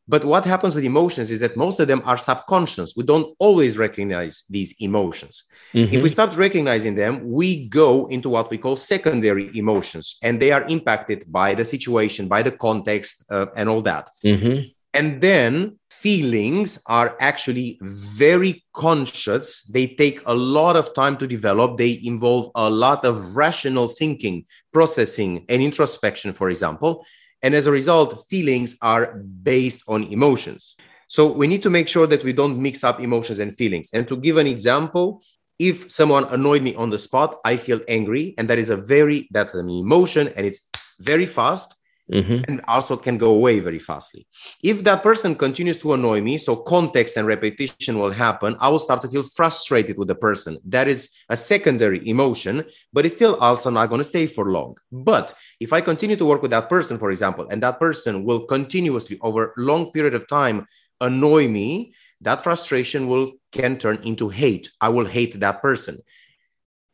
[0.06, 2.94] But what happens with emotions is that most of them are subconscious.
[2.96, 5.44] We don't always recognize these emotions.
[5.72, 5.94] Mm-hmm.
[5.94, 10.50] If we start recognizing them, we go into what we call secondary emotions, and they
[10.50, 14.10] are impacted by the situation, by the context, uh, and all that.
[14.22, 14.68] Mm-hmm.
[14.92, 19.62] And then feelings are actually very conscious.
[19.62, 21.78] They take a lot of time to develop.
[21.78, 27.04] They involve a lot of rational thinking, processing, and introspection, for example.
[27.44, 30.76] And as a result, feelings are based on emotions.
[31.08, 33.90] So we need to make sure that we don't mix up emotions and feelings.
[33.92, 35.22] And to give an example,
[35.58, 38.34] if someone annoyed me on the spot, I feel angry.
[38.38, 40.62] And that is a very, that's an emotion and it's
[41.00, 41.76] very fast
[42.12, 42.44] mm-hmm.
[42.48, 44.26] and also can go away very fastly.
[44.62, 48.78] If that person continues to annoy me, so context and repetition will happen, I will
[48.78, 50.58] start to feel frustrated with the person.
[50.66, 54.76] That is a secondary emotion, but it's still also not going to stay for long.
[54.92, 58.46] But if I continue to work with that person, for example, and that person will
[58.46, 60.66] continuously over a long period of time
[61.00, 64.70] annoy me, that frustration will can turn into hate.
[64.80, 65.98] I will hate that person.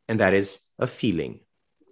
[0.09, 1.41] And that is a feeling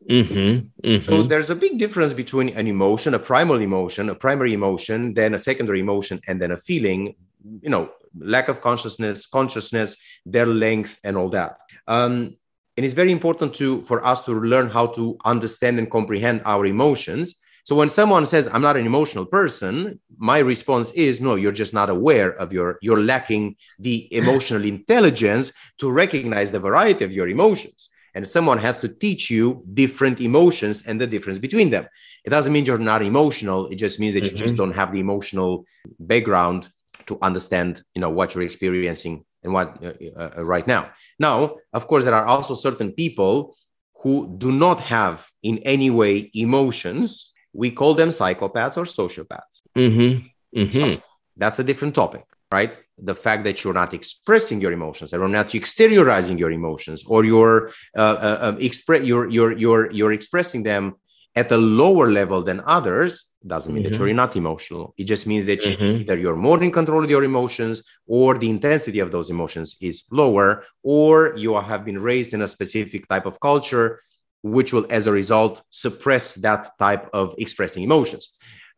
[0.09, 0.99] Mm-hmm, mm-hmm.
[1.01, 5.35] So there's a big difference between an emotion, a primal emotion, a primary emotion, then
[5.35, 7.15] a secondary emotion, and then a feeling.
[7.61, 11.59] You know, lack of consciousness, consciousness, their length, and all that.
[11.87, 12.37] Um,
[12.77, 16.65] and it's very important to for us to learn how to understand and comprehend our
[16.65, 17.37] emotions.
[17.65, 21.75] So when someone says I'm not an emotional person, my response is no, you're just
[21.75, 27.29] not aware of your you're lacking the emotional intelligence to recognize the variety of your
[27.29, 31.87] emotions and someone has to teach you different emotions and the difference between them
[32.25, 34.35] it doesn't mean you're not emotional it just means that mm-hmm.
[34.35, 34.65] you just mm-hmm.
[34.71, 35.65] don't have the emotional
[36.01, 36.69] background
[37.07, 39.93] to understand you know what you're experiencing and what uh,
[40.37, 43.55] uh, right now now of course there are also certain people
[44.01, 50.27] who do not have in any way emotions we call them psychopaths or sociopaths mm-hmm.
[50.59, 50.99] Mm-hmm.
[51.37, 52.81] That's a different topic right?
[52.99, 57.69] The fact that you're not expressing your emotions, or not exteriorizing your emotions, or you're
[57.97, 60.95] uh, uh, um, expre- you're, you're you're you're expressing them
[61.37, 63.93] at a lower level than others doesn't mean mm-hmm.
[63.93, 64.95] that you're not emotional.
[64.97, 65.85] It just means that mm-hmm.
[65.85, 69.77] you, either you're more in control of your emotions, or the intensity of those emotions
[69.81, 74.01] is lower, or you have been raised in a specific type of culture,
[74.43, 78.33] which will, as a result, suppress that type of expressing emotions.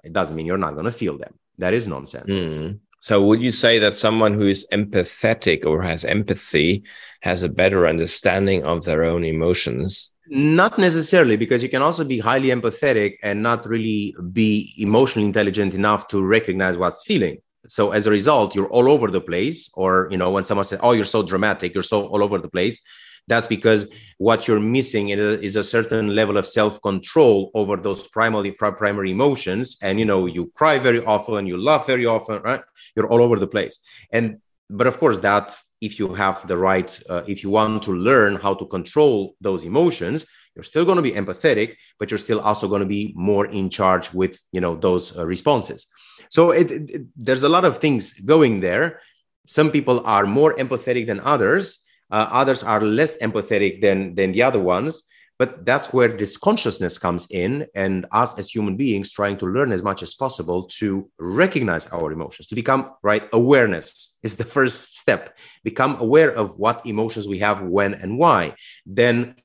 [0.04, 1.34] It doesn't mean you're not going to feel them.
[1.58, 2.34] That is nonsense.
[2.34, 2.76] Mm-hmm.
[3.02, 6.84] So, would you say that someone who is empathetic or has empathy
[7.22, 10.10] has a better understanding of their own emotions?
[10.28, 15.72] Not necessarily, because you can also be highly empathetic and not really be emotionally intelligent
[15.72, 17.38] enough to recognize what's feeling.
[17.66, 19.70] So, as a result, you're all over the place.
[19.72, 22.50] Or, you know, when someone says, Oh, you're so dramatic, you're so all over the
[22.50, 22.82] place,
[23.28, 29.10] that's because what you're missing is a certain level of self-control over those primary primary
[29.12, 29.76] emotions.
[29.82, 32.62] And you know you cry very often and you laugh very often right?
[32.96, 33.78] You're all over the place.
[34.12, 37.92] And but of course that if you have the right uh, if you want to
[37.92, 42.40] learn how to control those emotions you're still going to be empathetic but you're still
[42.40, 45.86] also going to be more in charge with you know those uh, responses.
[46.30, 49.00] So it, it, there's a lot of things going there.
[49.46, 54.42] Some people are more empathetic than others uh, others are less empathetic than than the
[54.42, 55.04] other ones
[55.40, 59.72] but that's where this consciousness comes in and us as human beings trying to learn
[59.72, 64.98] as much as possible to recognize our emotions to become right awareness is the first
[64.98, 65.38] step.
[65.64, 68.54] Become aware of what emotions we have when and why.
[68.84, 69.36] Then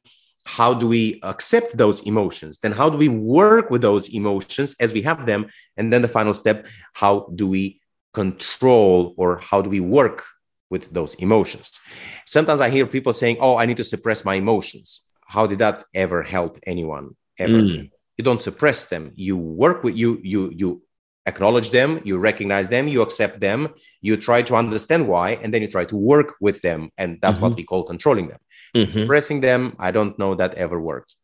[0.43, 2.59] how do we accept those emotions?
[2.59, 5.47] Then how do we work with those emotions as we have them?
[5.77, 7.79] And then the final step how do we
[8.13, 10.25] control or how do we work
[10.69, 11.79] with those emotions
[12.25, 15.83] sometimes i hear people saying oh i need to suppress my emotions how did that
[15.93, 17.89] ever help anyone ever mm.
[18.17, 20.81] you don't suppress them you work with you you you
[21.27, 25.61] acknowledge them you recognize them you accept them you try to understand why and then
[25.61, 27.45] you try to work with them and that's mm-hmm.
[27.45, 28.39] what we call controlling them
[28.75, 28.89] mm-hmm.
[28.89, 31.15] suppressing them i don't know that ever worked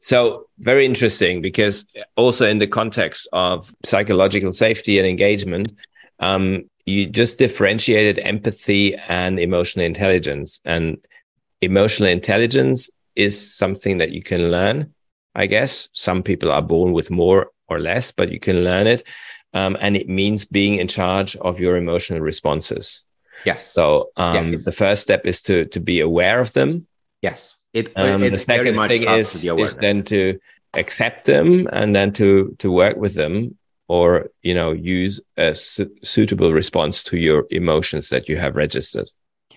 [0.00, 5.72] so very interesting because also in the context of psychological safety and engagement
[6.18, 10.96] um, you just differentiated empathy and emotional intelligence and
[11.60, 14.94] emotional intelligence is something that you can learn.
[15.34, 19.02] I guess some people are born with more or less, but you can learn it.
[19.52, 23.04] Um, and it means being in charge of your emotional responses.
[23.44, 23.66] Yes.
[23.66, 24.64] So um, yes.
[24.64, 26.86] the first step is to to be aware of them.
[27.22, 27.56] Yes.
[27.72, 30.38] It, um, it the second thing is, is then to
[30.74, 33.56] accept them and then to to work with them
[33.88, 39.08] or you know use a su- suitable response to your emotions that you have registered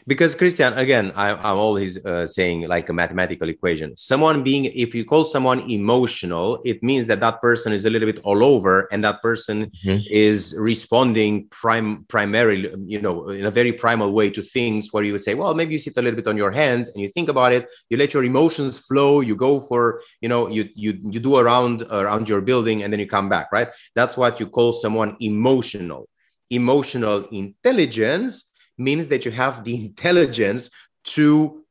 [0.09, 3.95] because christian again I, am always uh, saying like a mathematical equation.
[3.95, 8.09] Someone being if you call someone emotional it means that that person is a little
[8.11, 9.99] bit all over and that person mm-hmm.
[10.09, 15.11] is responding prime primarily you know in a very primal way to things where you
[15.11, 17.29] would say well maybe you sit a little bit on your hands and you think
[17.29, 17.69] about it.
[17.89, 19.21] You let your emotions flow.
[19.21, 22.99] You go for you know you you you do around around your building and then
[22.99, 23.69] you come back right?
[23.93, 26.09] That's what you call someone emotional.
[26.49, 28.48] Emotional intelligence
[28.79, 30.69] means that you have the intelligence
[31.03, 31.63] to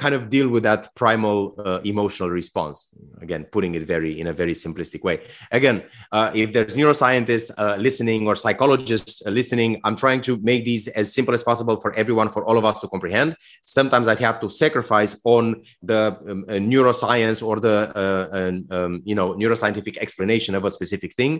[0.00, 2.88] kind of deal with that primal uh, emotional response.
[3.20, 5.16] Again putting it very in a very simplistic way.
[5.52, 5.76] Again
[6.16, 10.84] uh, if there's neuroscientists uh, listening or psychologists uh, listening i'm trying to make these
[11.00, 13.36] as simple as possible for everyone for all of us to comprehend.
[13.78, 15.42] Sometimes i have to sacrifice on
[15.90, 16.00] the
[16.30, 21.32] um, uh, neuroscience or the uh, um, you know neuroscientific explanation of a specific thing.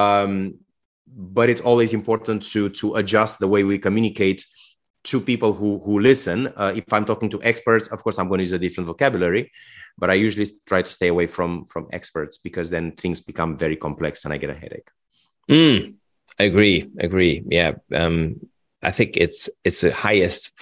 [0.00, 0.58] Um,
[1.06, 4.44] but it's always important to to adjust the way we communicate
[5.04, 6.52] to people who who listen.
[6.56, 9.50] Uh, if I'm talking to experts, of course, I'm going to use a different vocabulary,
[9.98, 13.76] but I usually try to stay away from from experts because then things become very
[13.76, 14.88] complex and I get a headache.
[15.50, 15.96] Mm,
[16.38, 17.42] agree, agree.
[17.48, 18.40] Yeah, um,
[18.82, 20.52] I think it's it's the highest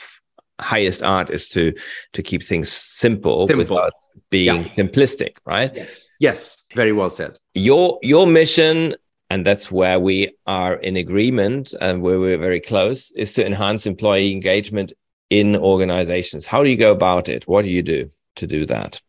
[0.61, 1.73] highest art is to
[2.13, 3.77] to keep things simple, simple.
[3.77, 3.93] without
[4.31, 4.75] being yeah.
[4.75, 5.75] simplistic, right?
[5.75, 6.07] Yes.
[6.19, 7.39] Yes, very well said.
[7.55, 8.95] Your your mission
[9.31, 13.87] and that's where we are in agreement and where we're very close is to enhance
[13.87, 14.93] employee engagement
[15.31, 16.47] in organizations.
[16.47, 17.47] How do you go about it?
[17.47, 19.01] What do you do to do that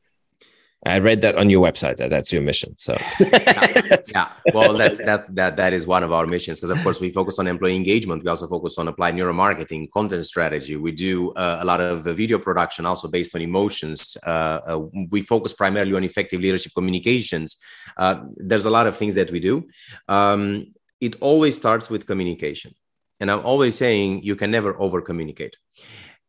[0.83, 2.75] I read that on your website that that's your mission.
[2.77, 4.31] So yeah, yeah.
[4.51, 7.37] well, that's that that that is one of our missions because of course we focus
[7.37, 8.23] on employee engagement.
[8.23, 10.75] We also focus on applied neuromarketing, content strategy.
[10.77, 14.17] We do uh, a lot of video production, also based on emotions.
[14.25, 14.79] Uh, uh,
[15.11, 17.57] we focus primarily on effective leadership communications.
[17.97, 19.67] Uh, there's a lot of things that we do.
[20.07, 22.73] Um, it always starts with communication,
[23.19, 25.57] and I'm always saying you can never over communicate.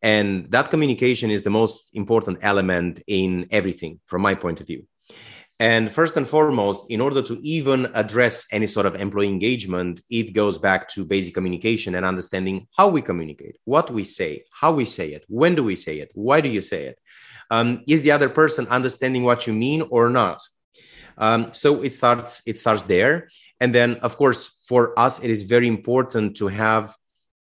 [0.03, 4.85] And that communication is the most important element in everything from my point of view.
[5.59, 10.33] And first and foremost, in order to even address any sort of employee engagement, it
[10.33, 14.83] goes back to basic communication and understanding how we communicate, what we say, how we
[14.83, 16.99] say it, when do we say it, why do you say it?
[17.49, 20.41] Um, is the other person understanding what you mean or not?
[21.17, 23.29] Um, so it starts it starts there,
[23.59, 26.95] and then of course for us it is very important to have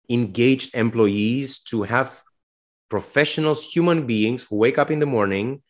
[0.09, 2.21] engaged employees to have
[2.91, 5.63] professionals, human beings who wake up in the morning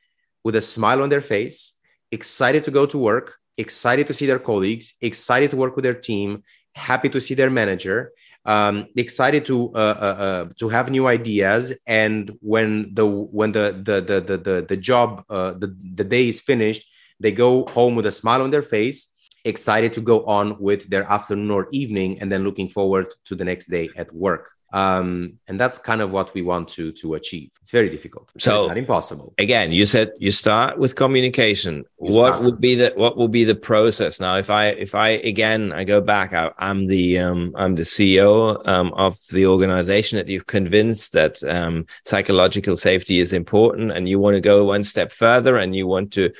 [0.42, 1.78] with a smile on their face,
[2.10, 5.94] excited to go to work, excited to see their colleagues, excited to work with their
[5.94, 6.42] team,
[6.74, 8.12] happy to see their manager,
[8.46, 11.72] um, excited to uh, uh, uh, to have new ideas.
[11.86, 16.28] And when the when the the the the the, the job uh, the the day
[16.28, 16.88] is finished,
[17.20, 19.14] they go home with a smile on their face,
[19.44, 23.44] excited to go on with their afternoon or evening, and then looking forward to the
[23.44, 24.50] next day at work.
[24.72, 27.50] Um, and that's kind of what we want to to achieve.
[27.60, 28.30] It's very difficult.
[28.38, 29.34] So it's not impossible.
[29.38, 31.84] again you said you start with communication.
[32.00, 32.44] You what start.
[32.44, 34.20] would be the what will be the process?
[34.20, 37.82] Now if i if i again i go back I, am the um, i'm the
[37.82, 44.08] ceo um, of the organization that you've convinced that um, psychological safety is important and
[44.08, 46.32] you want to go one step further and you want to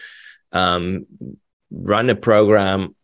[0.53, 1.07] um,
[1.71, 2.95] run a program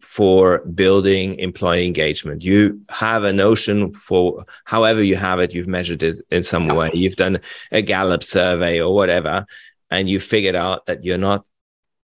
[0.00, 2.44] for building employee engagement.
[2.44, 6.90] You have a notion for however you have it, you've measured it in some way,
[6.94, 7.40] you've done
[7.72, 9.46] a Gallup survey or whatever,
[9.90, 11.44] and you figured out that you're not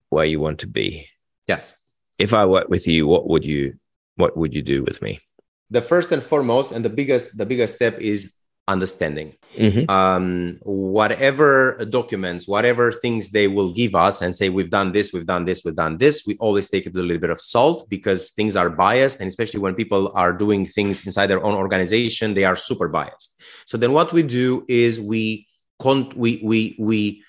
[0.10, 1.08] where you want to be.
[1.48, 1.74] Yes.
[2.18, 3.78] If I work with you, what would you
[4.16, 5.20] what would you do with me?
[5.70, 8.34] The first and foremost and the biggest the biggest step is
[8.72, 9.36] understanding.
[9.58, 9.90] Mm-hmm.
[9.92, 15.26] Um, whatever documents, whatever things they will give us and say, we've done this, we've
[15.26, 17.88] done this, we've done this, we always take it with a little bit of salt
[17.90, 19.20] because things are biased.
[19.20, 23.42] And especially when people are doing things inside their own organization, they are super biased.
[23.66, 25.48] So then what we do is we,
[25.80, 27.24] con- we, we, we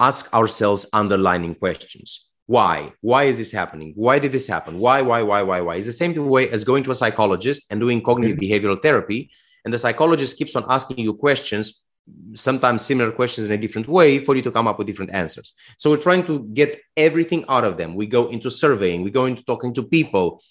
[0.00, 2.30] ask ourselves underlining questions.
[2.46, 2.94] Why?
[3.02, 3.92] Why is this happening?
[3.94, 4.78] Why did this happen?
[4.78, 5.74] Why, why, why, why, why?
[5.76, 8.66] It's the same way as going to a psychologist and doing cognitive mm-hmm.
[8.66, 9.30] behavioral therapy
[9.68, 11.84] and the psychologist keeps on asking you questions
[12.32, 15.52] sometimes similar questions in a different way for you to come up with different answers.
[15.76, 17.94] So we're trying to get everything out of them.
[17.94, 20.42] We go into surveying we go into talking to people.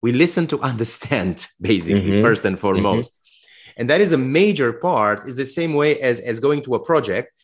[0.00, 2.22] We listen to understand basically mm-hmm.
[2.22, 3.12] first and foremost.
[3.12, 3.80] Mm-hmm.
[3.80, 6.82] and that is a major part is the same way as as going to a
[6.90, 7.34] project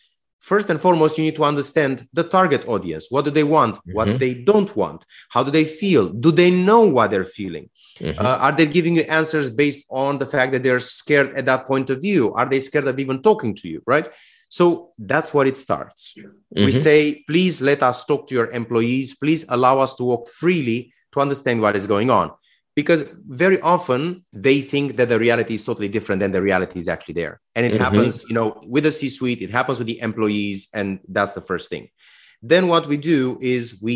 [0.40, 3.06] first and foremost you need to understand the target audience.
[3.10, 3.76] What do they want?
[3.76, 3.92] Mm-hmm.
[3.92, 5.04] what they don't want.
[5.28, 6.08] How do they feel?
[6.08, 7.70] Do they know what they're feeling?
[7.98, 8.18] Mm-hmm.
[8.18, 11.66] uh, are they giving you answers based on the fact that they're scared at that
[11.66, 12.32] point of view?
[12.34, 14.08] Are they scared of even talking to you right?
[14.48, 16.14] So that's what it starts.
[16.16, 16.64] Mm-hmm.
[16.64, 19.14] we say please let us talk to your employees.
[19.14, 22.32] Please allow us to walk freely to understand what is going on
[22.80, 23.02] because
[23.44, 24.02] very often
[24.32, 27.66] they think that the reality is totally different than the reality is actually there and
[27.66, 27.84] it mm-hmm.
[27.84, 31.44] happens you know with the c suite it happens with the employees and that's the
[31.50, 31.84] first thing
[32.52, 33.94] then what we do is we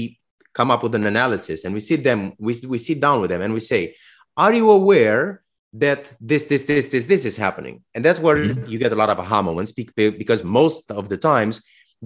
[0.58, 3.42] come up with an analysis and we sit them we, we sit down with them
[3.44, 3.82] and we say
[4.36, 5.22] are you aware
[5.84, 8.66] that this this this this this is happening and that's where mm-hmm.
[8.70, 11.54] you get a lot of aha moments because most of the times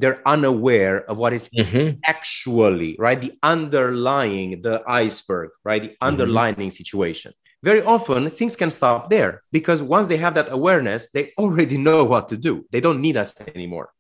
[0.01, 1.99] they're unaware of what is mm-hmm.
[2.05, 6.09] actually right the underlying the iceberg right the mm-hmm.
[6.09, 7.33] underlying situation
[7.63, 12.05] very often things can stop there because once they have that awareness they already know
[12.05, 13.91] what to do they don't need us anymore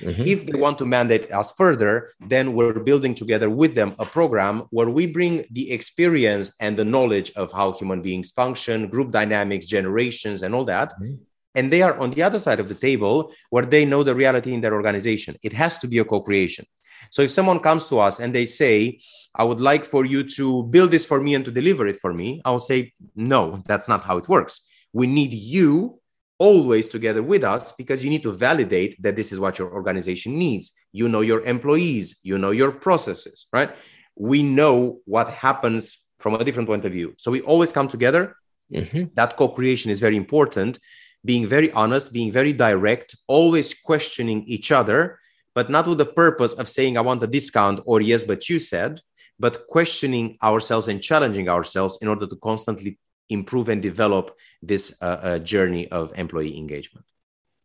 [0.00, 0.22] mm-hmm.
[0.22, 4.62] if they want to mandate us further then we're building together with them a program
[4.70, 9.66] where we bring the experience and the knowledge of how human beings function group dynamics
[9.66, 11.14] generations and all that mm-hmm
[11.54, 14.52] and they are on the other side of the table where they know the reality
[14.52, 15.36] in their organization.
[15.42, 16.66] It has to be a co-creation.
[17.10, 19.00] So if someone comes to us and they say
[19.34, 22.12] i would like for you to build this for me and to deliver it for
[22.12, 24.62] me i'll say no that's not how it works.
[24.92, 26.00] We need you
[26.38, 30.36] always together with us because you need to validate that this is what your organization
[30.38, 30.72] needs.
[30.92, 32.18] You know your employees.
[32.22, 33.70] You know your processes right?
[34.16, 37.14] We know what happens from a different point of view.
[37.16, 38.36] So we always come together.
[38.72, 39.04] Mm-hmm.
[39.14, 40.78] that co-creation is very important
[41.24, 45.18] being very honest, being very direct, always questioning each other,
[45.54, 48.58] but not with the purpose of saying, I want a discount or yes, but you
[48.58, 49.00] said,
[49.38, 52.98] but questioning ourselves and challenging ourselves in order to constantly
[53.28, 57.06] improve and develop this uh, uh, journey of employee engagement.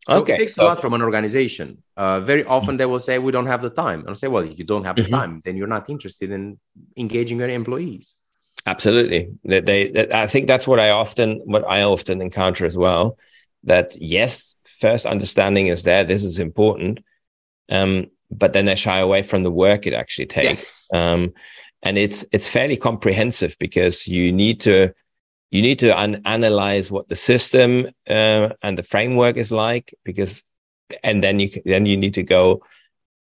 [0.08, 0.34] So okay.
[0.34, 1.82] It takes so, a lot from an organization.
[1.96, 4.00] Uh, very often they will say, We don't have the time.
[4.00, 5.14] And I'll say, Well, if you don't have the mm-hmm.
[5.14, 6.58] time, then you're not interested in
[6.96, 8.14] engaging your employees.
[8.64, 9.30] Absolutely.
[9.44, 13.18] They, they, I think that's what I often what I often encounter as well
[13.64, 16.04] that yes, first understanding is there.
[16.04, 17.00] This is important.
[17.70, 20.48] Um, but then they shy away from the work it actually takes.
[20.48, 20.88] Yes.
[20.92, 21.32] Um,
[21.82, 24.92] and it's it's fairly comprehensive because you need to
[25.50, 30.42] you need to un- analyze what the system uh, and the framework is like because
[31.02, 32.62] and then you then you need to go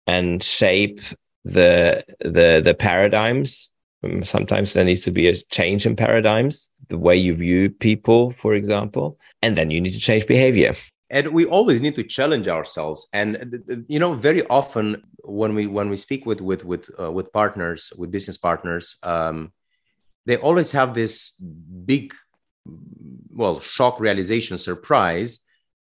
[0.07, 1.01] and shape
[1.45, 3.71] the the the paradigms
[4.03, 8.31] um, sometimes there needs to be a change in paradigms the way you view people,
[8.33, 10.75] for example, and then you need to change behavior.
[11.09, 13.09] And we always need to challenge ourselves.
[13.13, 17.33] And you know, very often when we when we speak with with with uh, with
[17.33, 19.53] partners, with business partners, um,
[20.27, 21.31] they always have this
[21.85, 22.13] big,
[23.35, 25.41] well, shock realization, surprise.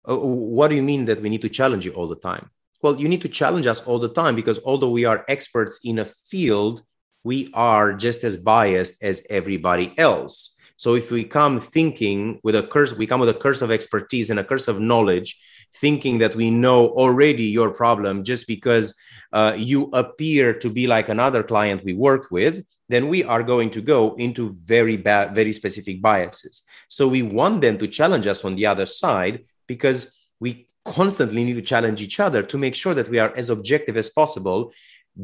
[0.09, 2.51] Uh, what do you mean that we need to challenge you all the time?
[2.83, 6.01] Well, you need to challenge us all the time because although we are experts in
[6.01, 6.83] a field,
[7.23, 12.63] we are just as biased as everybody else so if we come thinking with a
[12.63, 15.39] curse, we come with a curse of expertise and a curse of knowledge,
[15.77, 18.95] thinking that we know already your problem just because
[19.33, 23.71] uh, you appear to be like another client we worked with, then we are going
[23.71, 26.63] to go into very bad, very specific biases.
[26.89, 31.55] So we want them to challenge us on the other side because we constantly need
[31.55, 34.73] to challenge each other to make sure that we are as objective as possible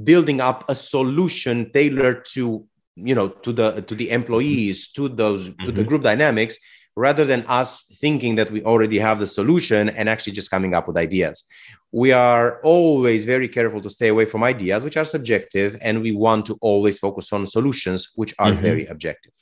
[0.05, 2.67] building up a solution tailored to
[3.07, 5.65] you know to the to the employees to those mm-hmm.
[5.65, 5.89] to the mm-hmm.
[5.89, 6.59] group dynamics
[6.97, 10.87] rather than us thinking that we already have the solution and actually just coming up
[10.89, 11.45] with ideas
[11.93, 16.13] we are always very careful to stay away from ideas which are subjective and we
[16.13, 18.63] want to always focus on solutions which are mm-hmm.
[18.63, 19.33] very objective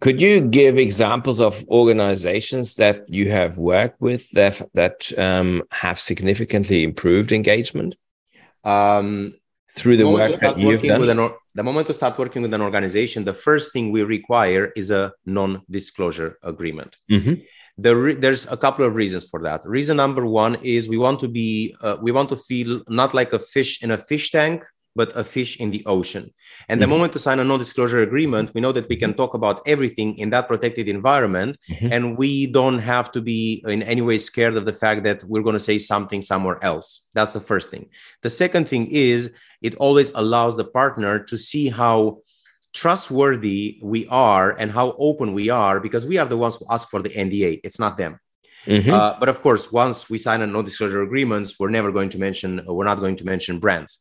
[0.00, 5.98] could you give examples of organizations that you have worked with that that um, have
[6.00, 7.94] significantly improved engagement
[8.64, 9.34] um,
[9.76, 11.08] through the work that you've done?
[11.08, 14.90] An, the moment we start working with an organization, the first thing we require is
[14.90, 16.96] a non-disclosure agreement.
[17.10, 17.34] Mm-hmm.
[17.78, 19.60] The there's a couple of reasons for that.
[19.66, 23.32] Reason number one is we want to be, uh, we want to feel not like
[23.34, 24.64] a fish in a fish tank,
[24.96, 26.32] but a fish in the ocean.
[26.68, 26.92] And the mm-hmm.
[26.92, 30.30] moment to sign a non-disclosure agreement, we know that we can talk about everything in
[30.30, 31.92] that protected environment, mm-hmm.
[31.92, 35.42] and we don't have to be in any way scared of the fact that we're
[35.42, 37.06] going to say something somewhere else.
[37.14, 37.90] That's the first thing.
[38.22, 39.30] The second thing is
[39.62, 42.22] it always allows the partner to see how
[42.72, 46.88] trustworthy we are and how open we are because we are the ones who ask
[46.90, 47.60] for the NDA.
[47.64, 48.20] It's not them.
[48.66, 48.92] Mm-hmm.
[48.92, 52.60] Uh, but of course, once we sign a non-disclosure agreements, we're never going to mention,
[52.66, 53.98] we're not going to mention brands.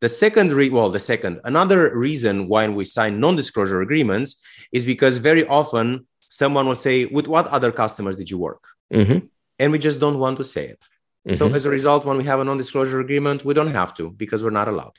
[0.00, 4.40] The second, re- well, the second, another reason why we sign non-disclosure agreements
[4.72, 9.26] is because very often someone will say, "With what other customers did you work?" Mm-hmm.
[9.58, 10.82] And we just don't want to say it.
[11.26, 11.34] Mm-hmm.
[11.34, 14.42] So as a result, when we have a non-disclosure agreement, we don't have to because
[14.42, 14.98] we're not allowed.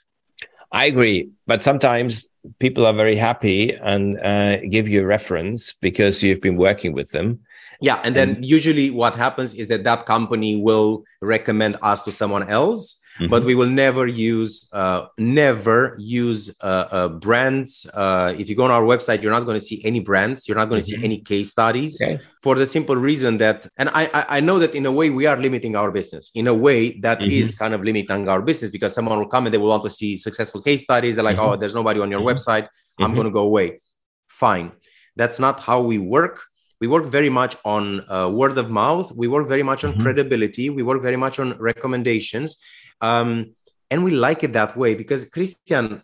[0.72, 2.28] I agree, but sometimes
[2.60, 7.12] people are very happy and uh, give you a reference because you've been working with
[7.12, 7.40] them.
[7.80, 12.50] Yeah, and then usually what happens is that that company will recommend us to someone
[12.50, 13.28] else, mm-hmm.
[13.28, 17.88] but we will never use uh, never use uh, uh, brands.
[17.94, 20.48] Uh, if you go on our website, you're not going to see any brands.
[20.48, 21.02] You're not going to mm-hmm.
[21.02, 22.20] see any case studies okay.
[22.42, 25.38] for the simple reason that, and I, I know that in a way we are
[25.38, 26.32] limiting our business.
[26.36, 27.32] In a way that mm-hmm.
[27.32, 29.90] is kind of limiting our business because someone will come and they will want to
[29.90, 31.16] see successful case studies.
[31.16, 31.54] They're like, mm-hmm.
[31.54, 32.30] oh, there's nobody on your mm-hmm.
[32.30, 32.68] website.
[33.00, 33.80] I'm going to go away.
[34.28, 34.72] Fine.
[35.16, 36.42] That's not how we work
[36.80, 40.02] we work very much on uh, word of mouth we work very much on mm-hmm.
[40.02, 42.58] credibility we work very much on recommendations
[43.02, 43.56] um,
[43.90, 46.02] and we like it that way because Christian,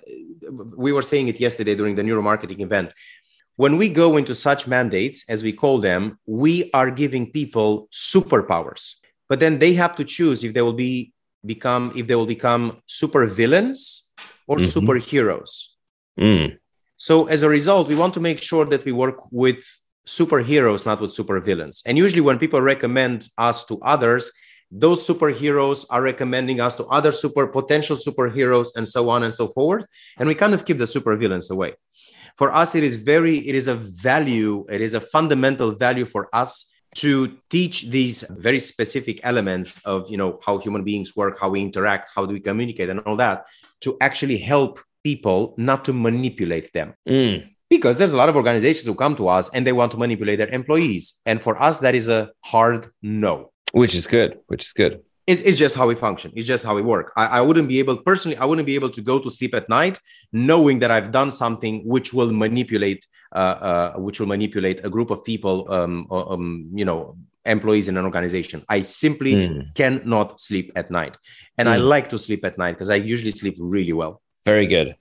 [0.77, 2.93] we were saying it yesterday during the neuromarketing event.
[3.55, 8.95] When we go into such mandates, as we call them, we are giving people superpowers.
[9.29, 11.13] But then they have to choose if they will be
[11.45, 14.05] become if they will become super villains
[14.47, 14.79] or mm-hmm.
[14.79, 15.67] superheroes.
[16.19, 16.57] Mm.
[16.95, 19.63] So as a result, we want to make sure that we work with
[20.07, 21.81] superheroes, not with supervillains.
[21.85, 24.31] And usually, when people recommend us to others,
[24.73, 29.47] those superheroes are recommending us to other super potential superheroes and so on and so
[29.47, 29.85] forth.
[30.17, 31.75] And we kind of keep the supervillains away.
[32.37, 36.27] For us it is very it is a value it is a fundamental value for
[36.33, 41.49] us to teach these very specific elements of you know how human beings work how
[41.49, 43.45] we interact how do we communicate and all that
[43.81, 46.93] to actually help people not to manipulate them.
[47.07, 47.49] Mm.
[47.69, 50.37] because there's a lot of organizations who come to us and they want to manipulate
[50.37, 51.21] their employees.
[51.25, 55.45] And for us that is a hard no which is good which is good it,
[55.45, 57.97] it's just how we function it's just how we work I, I wouldn't be able
[57.97, 59.99] personally i wouldn't be able to go to sleep at night
[60.31, 65.09] knowing that i've done something which will manipulate uh, uh, which will manipulate a group
[65.09, 69.75] of people um, um, you know employees in an organization i simply mm.
[69.75, 71.17] cannot sleep at night
[71.57, 71.71] and mm.
[71.71, 71.83] i hmm.
[71.83, 74.95] like to sleep at night because i usually sleep really well very good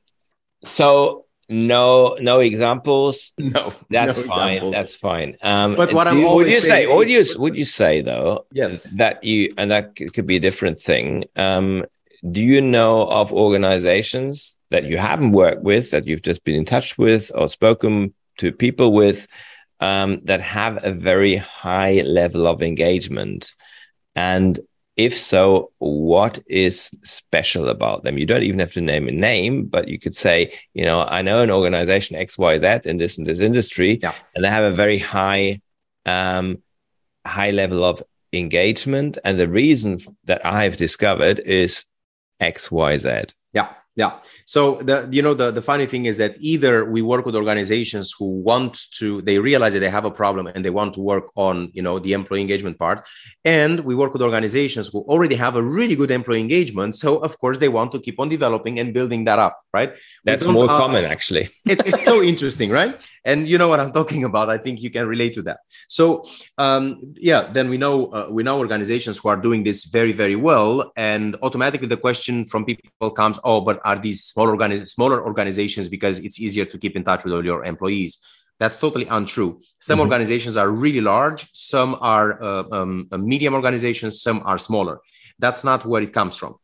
[0.64, 3.32] so no no examples?
[3.38, 4.74] No that's no fine examples.
[4.74, 5.36] that's fine.
[5.42, 8.84] Um but what i'm you, would you say would you would you say though yes.
[8.96, 11.84] that you and that could be a different thing um
[12.30, 16.64] do you know of organizations that you haven't worked with that you've just been in
[16.64, 19.26] touch with or spoken to people with
[19.80, 23.52] um, that have a very high level of engagement?
[24.14, 24.58] And
[24.96, 28.18] if so, what is special about them?
[28.18, 31.22] You don't even have to name a name, but you could say, you know, I
[31.22, 34.14] know an organization XYZ in this in this industry, yeah.
[34.34, 35.60] and they have a very high
[36.04, 36.62] um,
[37.24, 39.18] high level of engagement.
[39.24, 41.84] And the reason that I've discovered is
[42.40, 43.32] XYZ.
[43.52, 43.68] Yeah.
[43.94, 44.20] Yeah.
[44.46, 48.14] So the you know the the funny thing is that either we work with organizations
[48.18, 51.30] who want to they realize that they have a problem and they want to work
[51.36, 53.06] on you know the employee engagement part,
[53.44, 56.96] and we work with organizations who already have a really good employee engagement.
[56.96, 59.92] So of course they want to keep on developing and building that up, right?
[60.24, 61.50] That's more uh, common actually.
[61.66, 62.98] it, it's so interesting, right?
[63.26, 64.48] And you know what I'm talking about.
[64.48, 65.58] I think you can relate to that.
[65.88, 66.24] So
[66.56, 70.36] um, yeah, then we know uh, we know organizations who are doing this very very
[70.36, 75.24] well, and automatically the question from people comes, oh, but are these smaller, organiz- smaller
[75.24, 78.18] organizations because it's easier to keep in touch with all your employees.
[78.58, 79.60] That's totally untrue.
[79.80, 80.02] Some mm-hmm.
[80.02, 85.00] organizations are really large, some are uh, um, medium organizations, some are smaller.
[85.38, 86.56] That's not where it comes from.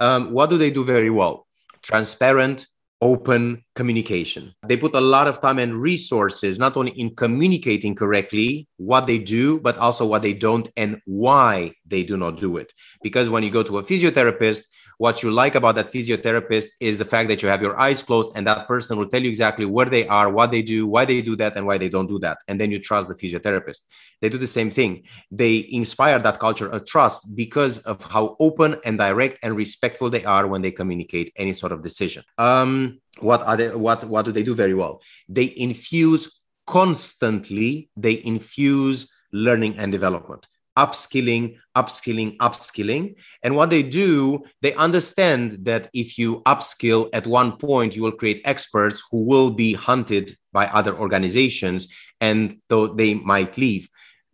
[0.00, 1.46] Um, what do they do very well?
[1.82, 2.66] Transparent,
[3.00, 4.52] open communication.
[4.66, 9.18] They put a lot of time and resources not only in communicating correctly what they
[9.18, 12.72] do, but also what they don't and why they do not do it.
[13.02, 14.64] Because when you go to a physiotherapist,
[14.98, 18.32] what you like about that physiotherapist is the fact that you have your eyes closed
[18.34, 21.22] and that person will tell you exactly where they are, what they do, why they
[21.22, 22.38] do that, and why they don't do that.
[22.48, 23.82] And then you trust the physiotherapist.
[24.20, 25.04] They do the same thing.
[25.30, 30.24] They inspire that culture of trust because of how open and direct and respectful they
[30.24, 32.24] are when they communicate any sort of decision.
[32.36, 35.00] Um, what are they, what what do they do very well?
[35.28, 37.88] They infuse constantly.
[37.96, 40.46] They infuse learning and development
[40.78, 43.16] upskilling, upskilling, upskilling.
[43.42, 48.12] And what they do, they understand that if you upskill at one point, you will
[48.12, 51.88] create experts who will be hunted by other organizations
[52.20, 53.88] and though they might leave.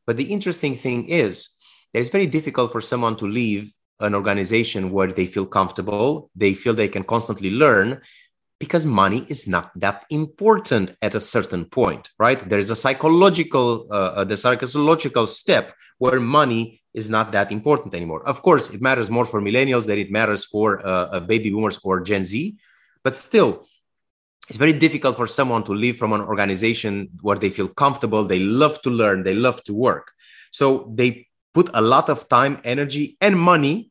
[0.07, 1.49] But the interesting thing is,
[1.95, 6.75] it's very difficult for someone to leave an organization where they feel comfortable, they feel
[6.75, 8.01] they can constantly learn,
[8.59, 12.49] because money is not that important at a certain point right?
[12.49, 17.95] There is a psychological uh, uh, the psychological step where money is not that important
[17.95, 18.27] anymore.
[18.27, 21.79] Of course it matters more for millennials than it matters for uh, uh baby boomers
[21.83, 22.57] or gen z
[23.03, 23.67] but still
[24.49, 28.41] it's very difficult for someone to leave from an organization where they feel comfortable they
[28.41, 30.13] love to learn they love to work.
[30.51, 33.91] So they put a lot of time energy and money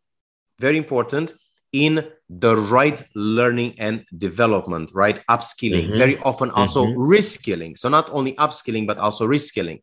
[0.59, 1.33] very important
[1.73, 5.25] in the right learning and development, right?
[5.27, 5.97] Upskilling, mm-hmm.
[5.97, 7.01] very often also mm-hmm.
[7.01, 7.77] reskilling.
[7.77, 9.81] So not only upskilling, but also reskilling.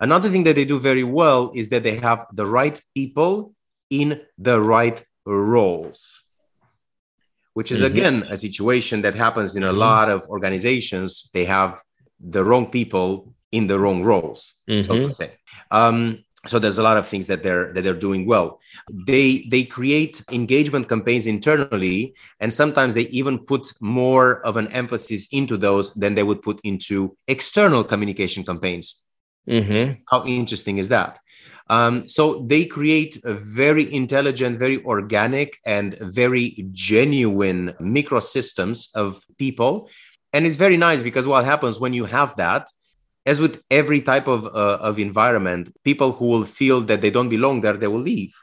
[0.00, 3.54] Another thing that they do very well is that they have the right people
[3.90, 6.24] in the right roles,
[7.52, 7.94] which is mm-hmm.
[7.94, 9.78] again a situation that happens in a mm-hmm.
[9.78, 11.30] lot of organizations.
[11.32, 11.80] They have
[12.20, 15.10] the wrong people in the wrong roles, so to mm-hmm.
[15.10, 15.36] say.
[15.70, 18.60] Um, so there's a lot of things that they're that they're doing well.
[19.06, 25.28] They they create engagement campaigns internally and sometimes they even put more of an emphasis
[25.32, 29.00] into those than they would put into external communication campaigns.
[29.46, 30.00] Mm-hmm.
[30.10, 31.18] how interesting is that?
[31.68, 39.90] Um, so they create a very intelligent very organic and very genuine microsystems of people.
[40.32, 42.68] And it's very nice because what happens when you have that
[43.26, 47.28] as with every type of, uh, of environment, people who will feel that they don't
[47.28, 48.34] belong there, they will leave.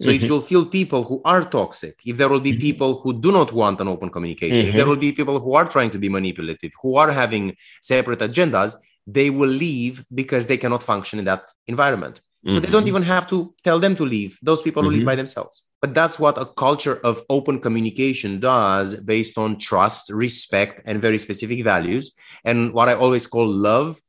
[0.00, 0.16] So mm-hmm.
[0.16, 2.60] if you'll feel people who are toxic, if there will be mm-hmm.
[2.60, 4.68] people who do not want an open communication, mm-hmm.
[4.68, 4.90] if there mm-hmm.
[4.90, 8.76] will be people who are trying to be manipulative, who are having separate agendas,
[9.06, 12.20] they will leave because they cannot function in that environment.
[12.46, 12.88] So they don't mm-hmm.
[12.88, 14.38] even have to tell them to leave.
[14.40, 15.18] Those people will leave by mm-hmm.
[15.18, 15.64] themselves.
[15.82, 21.18] But that's what a culture of open communication does based on trust, respect, and very
[21.18, 22.16] specific values.
[22.42, 24.00] And what I always call love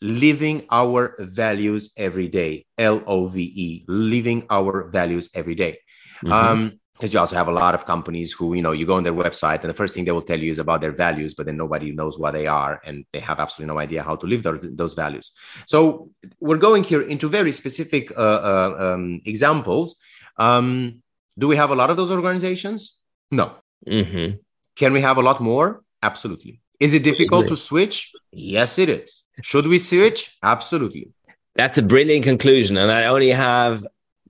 [0.00, 2.66] living our values every day.
[2.76, 5.78] L-o-v-e living our values every day.
[6.22, 6.32] Mm-hmm.
[6.32, 9.04] um, because you also have a lot of companies who you know you go on
[9.04, 11.46] their website and the first thing they will tell you is about their values but
[11.46, 14.42] then nobody knows what they are and they have absolutely no idea how to live
[14.42, 15.32] those, those values.
[15.66, 19.96] So we're going here into very specific uh, uh, um, examples.
[20.38, 21.02] Um,
[21.38, 22.98] do we have a lot of those organizations?
[23.30, 23.54] No.
[23.86, 24.38] Mm-hmm.
[24.74, 25.84] can we have a lot more?
[26.02, 28.12] Absolutely is it difficult to switch?
[28.32, 29.24] Yes, it is.
[29.42, 30.36] Should we switch?
[30.42, 31.10] Absolutely.
[31.54, 32.76] That's a brilliant conclusion.
[32.76, 33.84] And I only have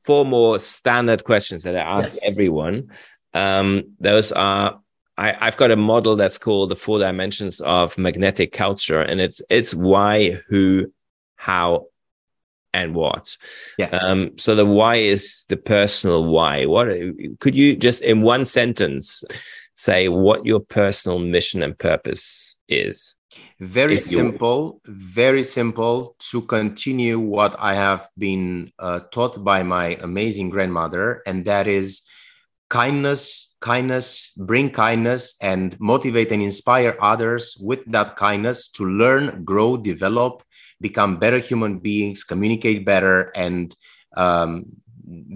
[0.05, 2.21] four more standard questions that I ask yes.
[2.25, 2.91] everyone.
[3.35, 4.81] Um, those are
[5.19, 9.43] I, have got a model that's called the four dimensions of magnetic culture, and it's
[9.51, 10.93] it's why, who,
[11.35, 11.87] how,
[12.73, 13.37] and what.
[13.79, 14.03] Yes.
[14.03, 16.67] Um, so the why is the personal why.
[16.67, 16.89] What
[17.41, 19.25] could you just in one sentence
[19.79, 23.15] say what your personal mission and purpose is?
[23.61, 30.51] Very simple, very simple to continue what I have been uh, taught by my amazing
[30.51, 32.03] grandmother, and that is
[32.69, 39.77] kindness, kindness, bring kindness, and motivate and inspire others with that kindness to learn, grow,
[39.77, 40.43] develop,
[40.81, 43.77] become better human beings, communicate better, and
[44.17, 44.65] um,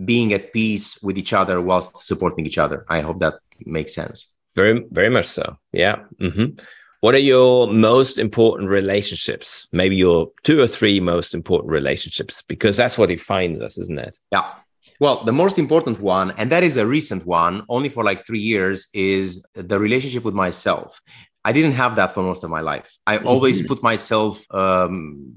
[0.05, 2.85] being at peace with each other whilst supporting each other.
[2.89, 3.35] I hope that
[3.67, 4.33] makes sense.
[4.55, 5.57] Very, very much so.
[5.73, 5.97] Yeah.
[6.21, 6.63] Mm-hmm.
[7.01, 9.67] What are your most important relationships?
[9.73, 14.17] Maybe your two or three most important relationships, because that's what defines us, isn't it?
[14.31, 14.53] Yeah.
[15.01, 18.39] Well, the most important one, and that is a recent one, only for like three
[18.39, 21.01] years, is the relationship with myself.
[21.45, 22.97] I didn't have that for most of my life.
[23.05, 23.27] I mm-hmm.
[23.27, 25.33] always put myself um,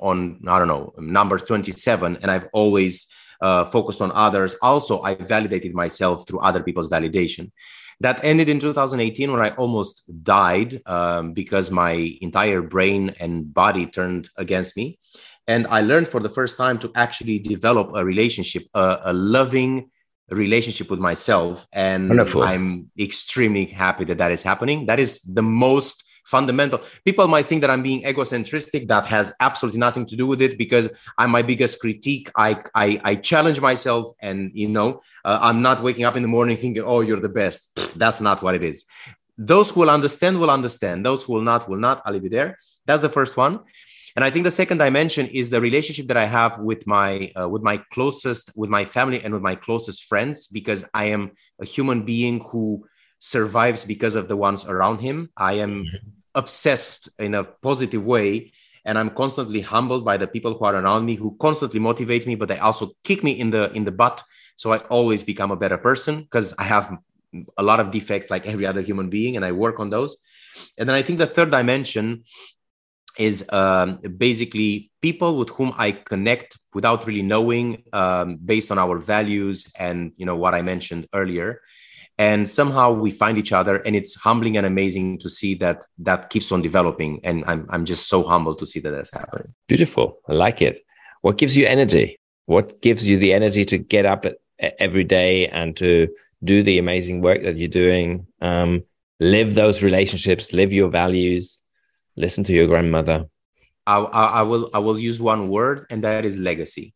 [0.00, 3.06] on, I don't know, number 27, and I've always
[3.44, 4.56] uh, focused on others.
[4.62, 7.50] Also, I validated myself through other people's validation.
[8.00, 11.92] That ended in 2018 when I almost died um, because my
[12.22, 14.98] entire brain and body turned against me.
[15.46, 19.90] And I learned for the first time to actually develop a relationship, a, a loving
[20.30, 21.66] relationship with myself.
[21.70, 22.42] And Wonderful.
[22.42, 24.86] I'm extremely happy that that is happening.
[24.86, 26.80] That is the most fundamental.
[27.04, 28.88] People might think that I'm being egocentristic.
[28.88, 32.30] That has absolutely nothing to do with it because I'm my biggest critique.
[32.36, 36.28] I I, I challenge myself, and you know, uh, I'm not waking up in the
[36.28, 38.86] morning thinking, "Oh, you're the best." That's not what it is.
[39.36, 41.04] Those who will understand will understand.
[41.04, 42.02] Those who will not will not.
[42.04, 42.58] I'll leave it there.
[42.86, 43.60] That's the first one.
[44.16, 47.48] And I think the second dimension is the relationship that I have with my uh,
[47.48, 51.64] with my closest, with my family, and with my closest friends, because I am a
[51.64, 52.86] human being who
[53.18, 55.30] survives because of the ones around him.
[55.36, 56.08] I am mm-hmm.
[56.34, 58.52] obsessed in a positive way.
[58.86, 62.34] And I'm constantly humbled by the people who are around me, who constantly motivate me,
[62.34, 64.22] but they also kick me in the in the butt.
[64.56, 66.94] So I always become a better person because I have
[67.56, 70.18] a lot of defects like every other human being, and I work on those.
[70.76, 72.24] And then I think the third dimension
[73.18, 78.98] is um, basically people with whom I connect without really knowing, um, based on our
[78.98, 81.60] values and you know what I mentioned earlier
[82.18, 86.30] and somehow we find each other and it's humbling and amazing to see that that
[86.30, 87.20] keeps on developing.
[87.24, 89.54] And i'm, I'm just so humbled to see that that's happening.
[89.66, 90.18] Beautiful.
[90.28, 90.78] I like it.
[91.22, 92.18] What gives you energy?
[92.46, 94.26] What gives you the energy to get up
[94.60, 96.08] every day and to
[96.42, 98.26] do the amazing work that you're doing?
[98.40, 98.84] Um,
[99.20, 101.62] live those relationships live your values
[102.16, 103.26] listen to your grandmother.
[103.86, 106.94] I, I, I will i will use one word and that is legacy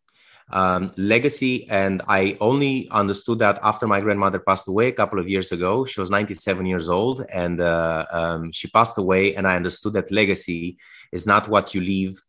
[0.51, 1.69] um, legacy.
[1.69, 5.85] And I only understood that after my grandmother passed away a couple of years ago.
[5.85, 9.35] She was 97 years old and uh, um, she passed away.
[9.35, 10.79] And I understood that legacy
[11.13, 12.21] is not what you leave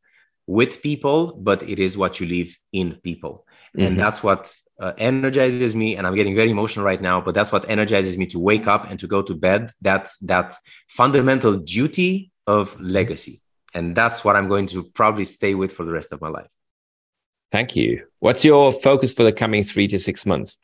[0.48, 3.46] with people, but it is what you leave in people.
[3.78, 3.86] Mm-hmm.
[3.86, 5.96] And that's what uh, energizes me.
[5.96, 8.90] And I'm getting very emotional right now, but that's what energizes me to wake up
[8.90, 9.72] and to go to bed.
[9.82, 10.56] That's that
[10.88, 13.42] fundamental duty of legacy.
[13.76, 16.50] And that's what I'm going to probably stay with for the rest of my life.
[17.52, 18.06] Thank you.
[18.20, 20.58] What's your focus for the coming three to six months?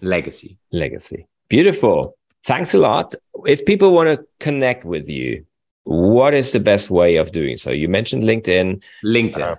[0.00, 0.58] Legacy.
[0.72, 1.26] Legacy.
[1.48, 2.16] Beautiful.
[2.44, 3.14] Thanks a lot.
[3.46, 5.44] If people want to connect with you,
[5.84, 7.70] what is the best way of doing so?
[7.70, 8.82] You mentioned LinkedIn.
[9.04, 9.40] LinkedIn.
[9.40, 9.56] Uh,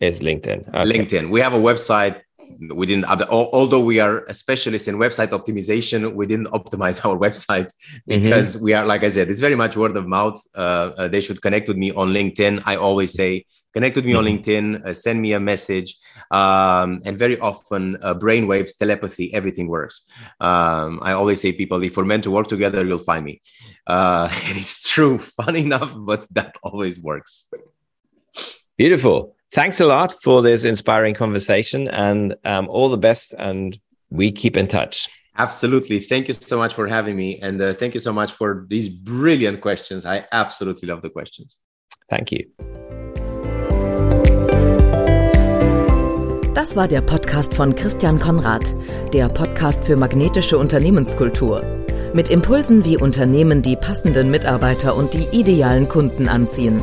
[0.00, 0.68] is LinkedIn.
[0.68, 0.98] Okay.
[0.98, 1.30] LinkedIn.
[1.30, 2.20] We have a website
[2.74, 7.70] we didn't although we are a specialist in website optimization we didn't optimize our website
[7.70, 8.22] mm-hmm.
[8.22, 8.64] because mm-hmm.
[8.64, 11.40] we are like i said it's very much word of mouth uh, uh, they should
[11.42, 14.18] connect with me on linkedin i always say connect with me mm-hmm.
[14.18, 15.96] on linkedin uh, send me a message
[16.30, 20.02] um, and very often uh, brainwaves telepathy everything works
[20.40, 23.40] um, i always say people if we're meant to work together you'll find me
[23.86, 27.48] uh, it's true fun enough but that always works
[28.76, 33.34] beautiful thanks a lot for this inspiring conversation and um, all the best.
[33.38, 33.78] And
[34.10, 35.08] we keep in touch.
[35.38, 36.00] Absolutely.
[36.00, 37.38] Thank you so much for having me.
[37.40, 40.06] And uh, thank you so much for these brilliant questions.
[40.06, 41.58] I absolutely love the questions.
[42.08, 42.46] Thank you.
[46.54, 48.74] Das war der Podcast von Christian Konrad,
[49.12, 51.62] der Podcast für magnetische Unternehmenskultur.
[52.14, 56.82] Mit Impulsen, wie Unternehmen die passenden Mitarbeiter und die idealen Kunden anziehen.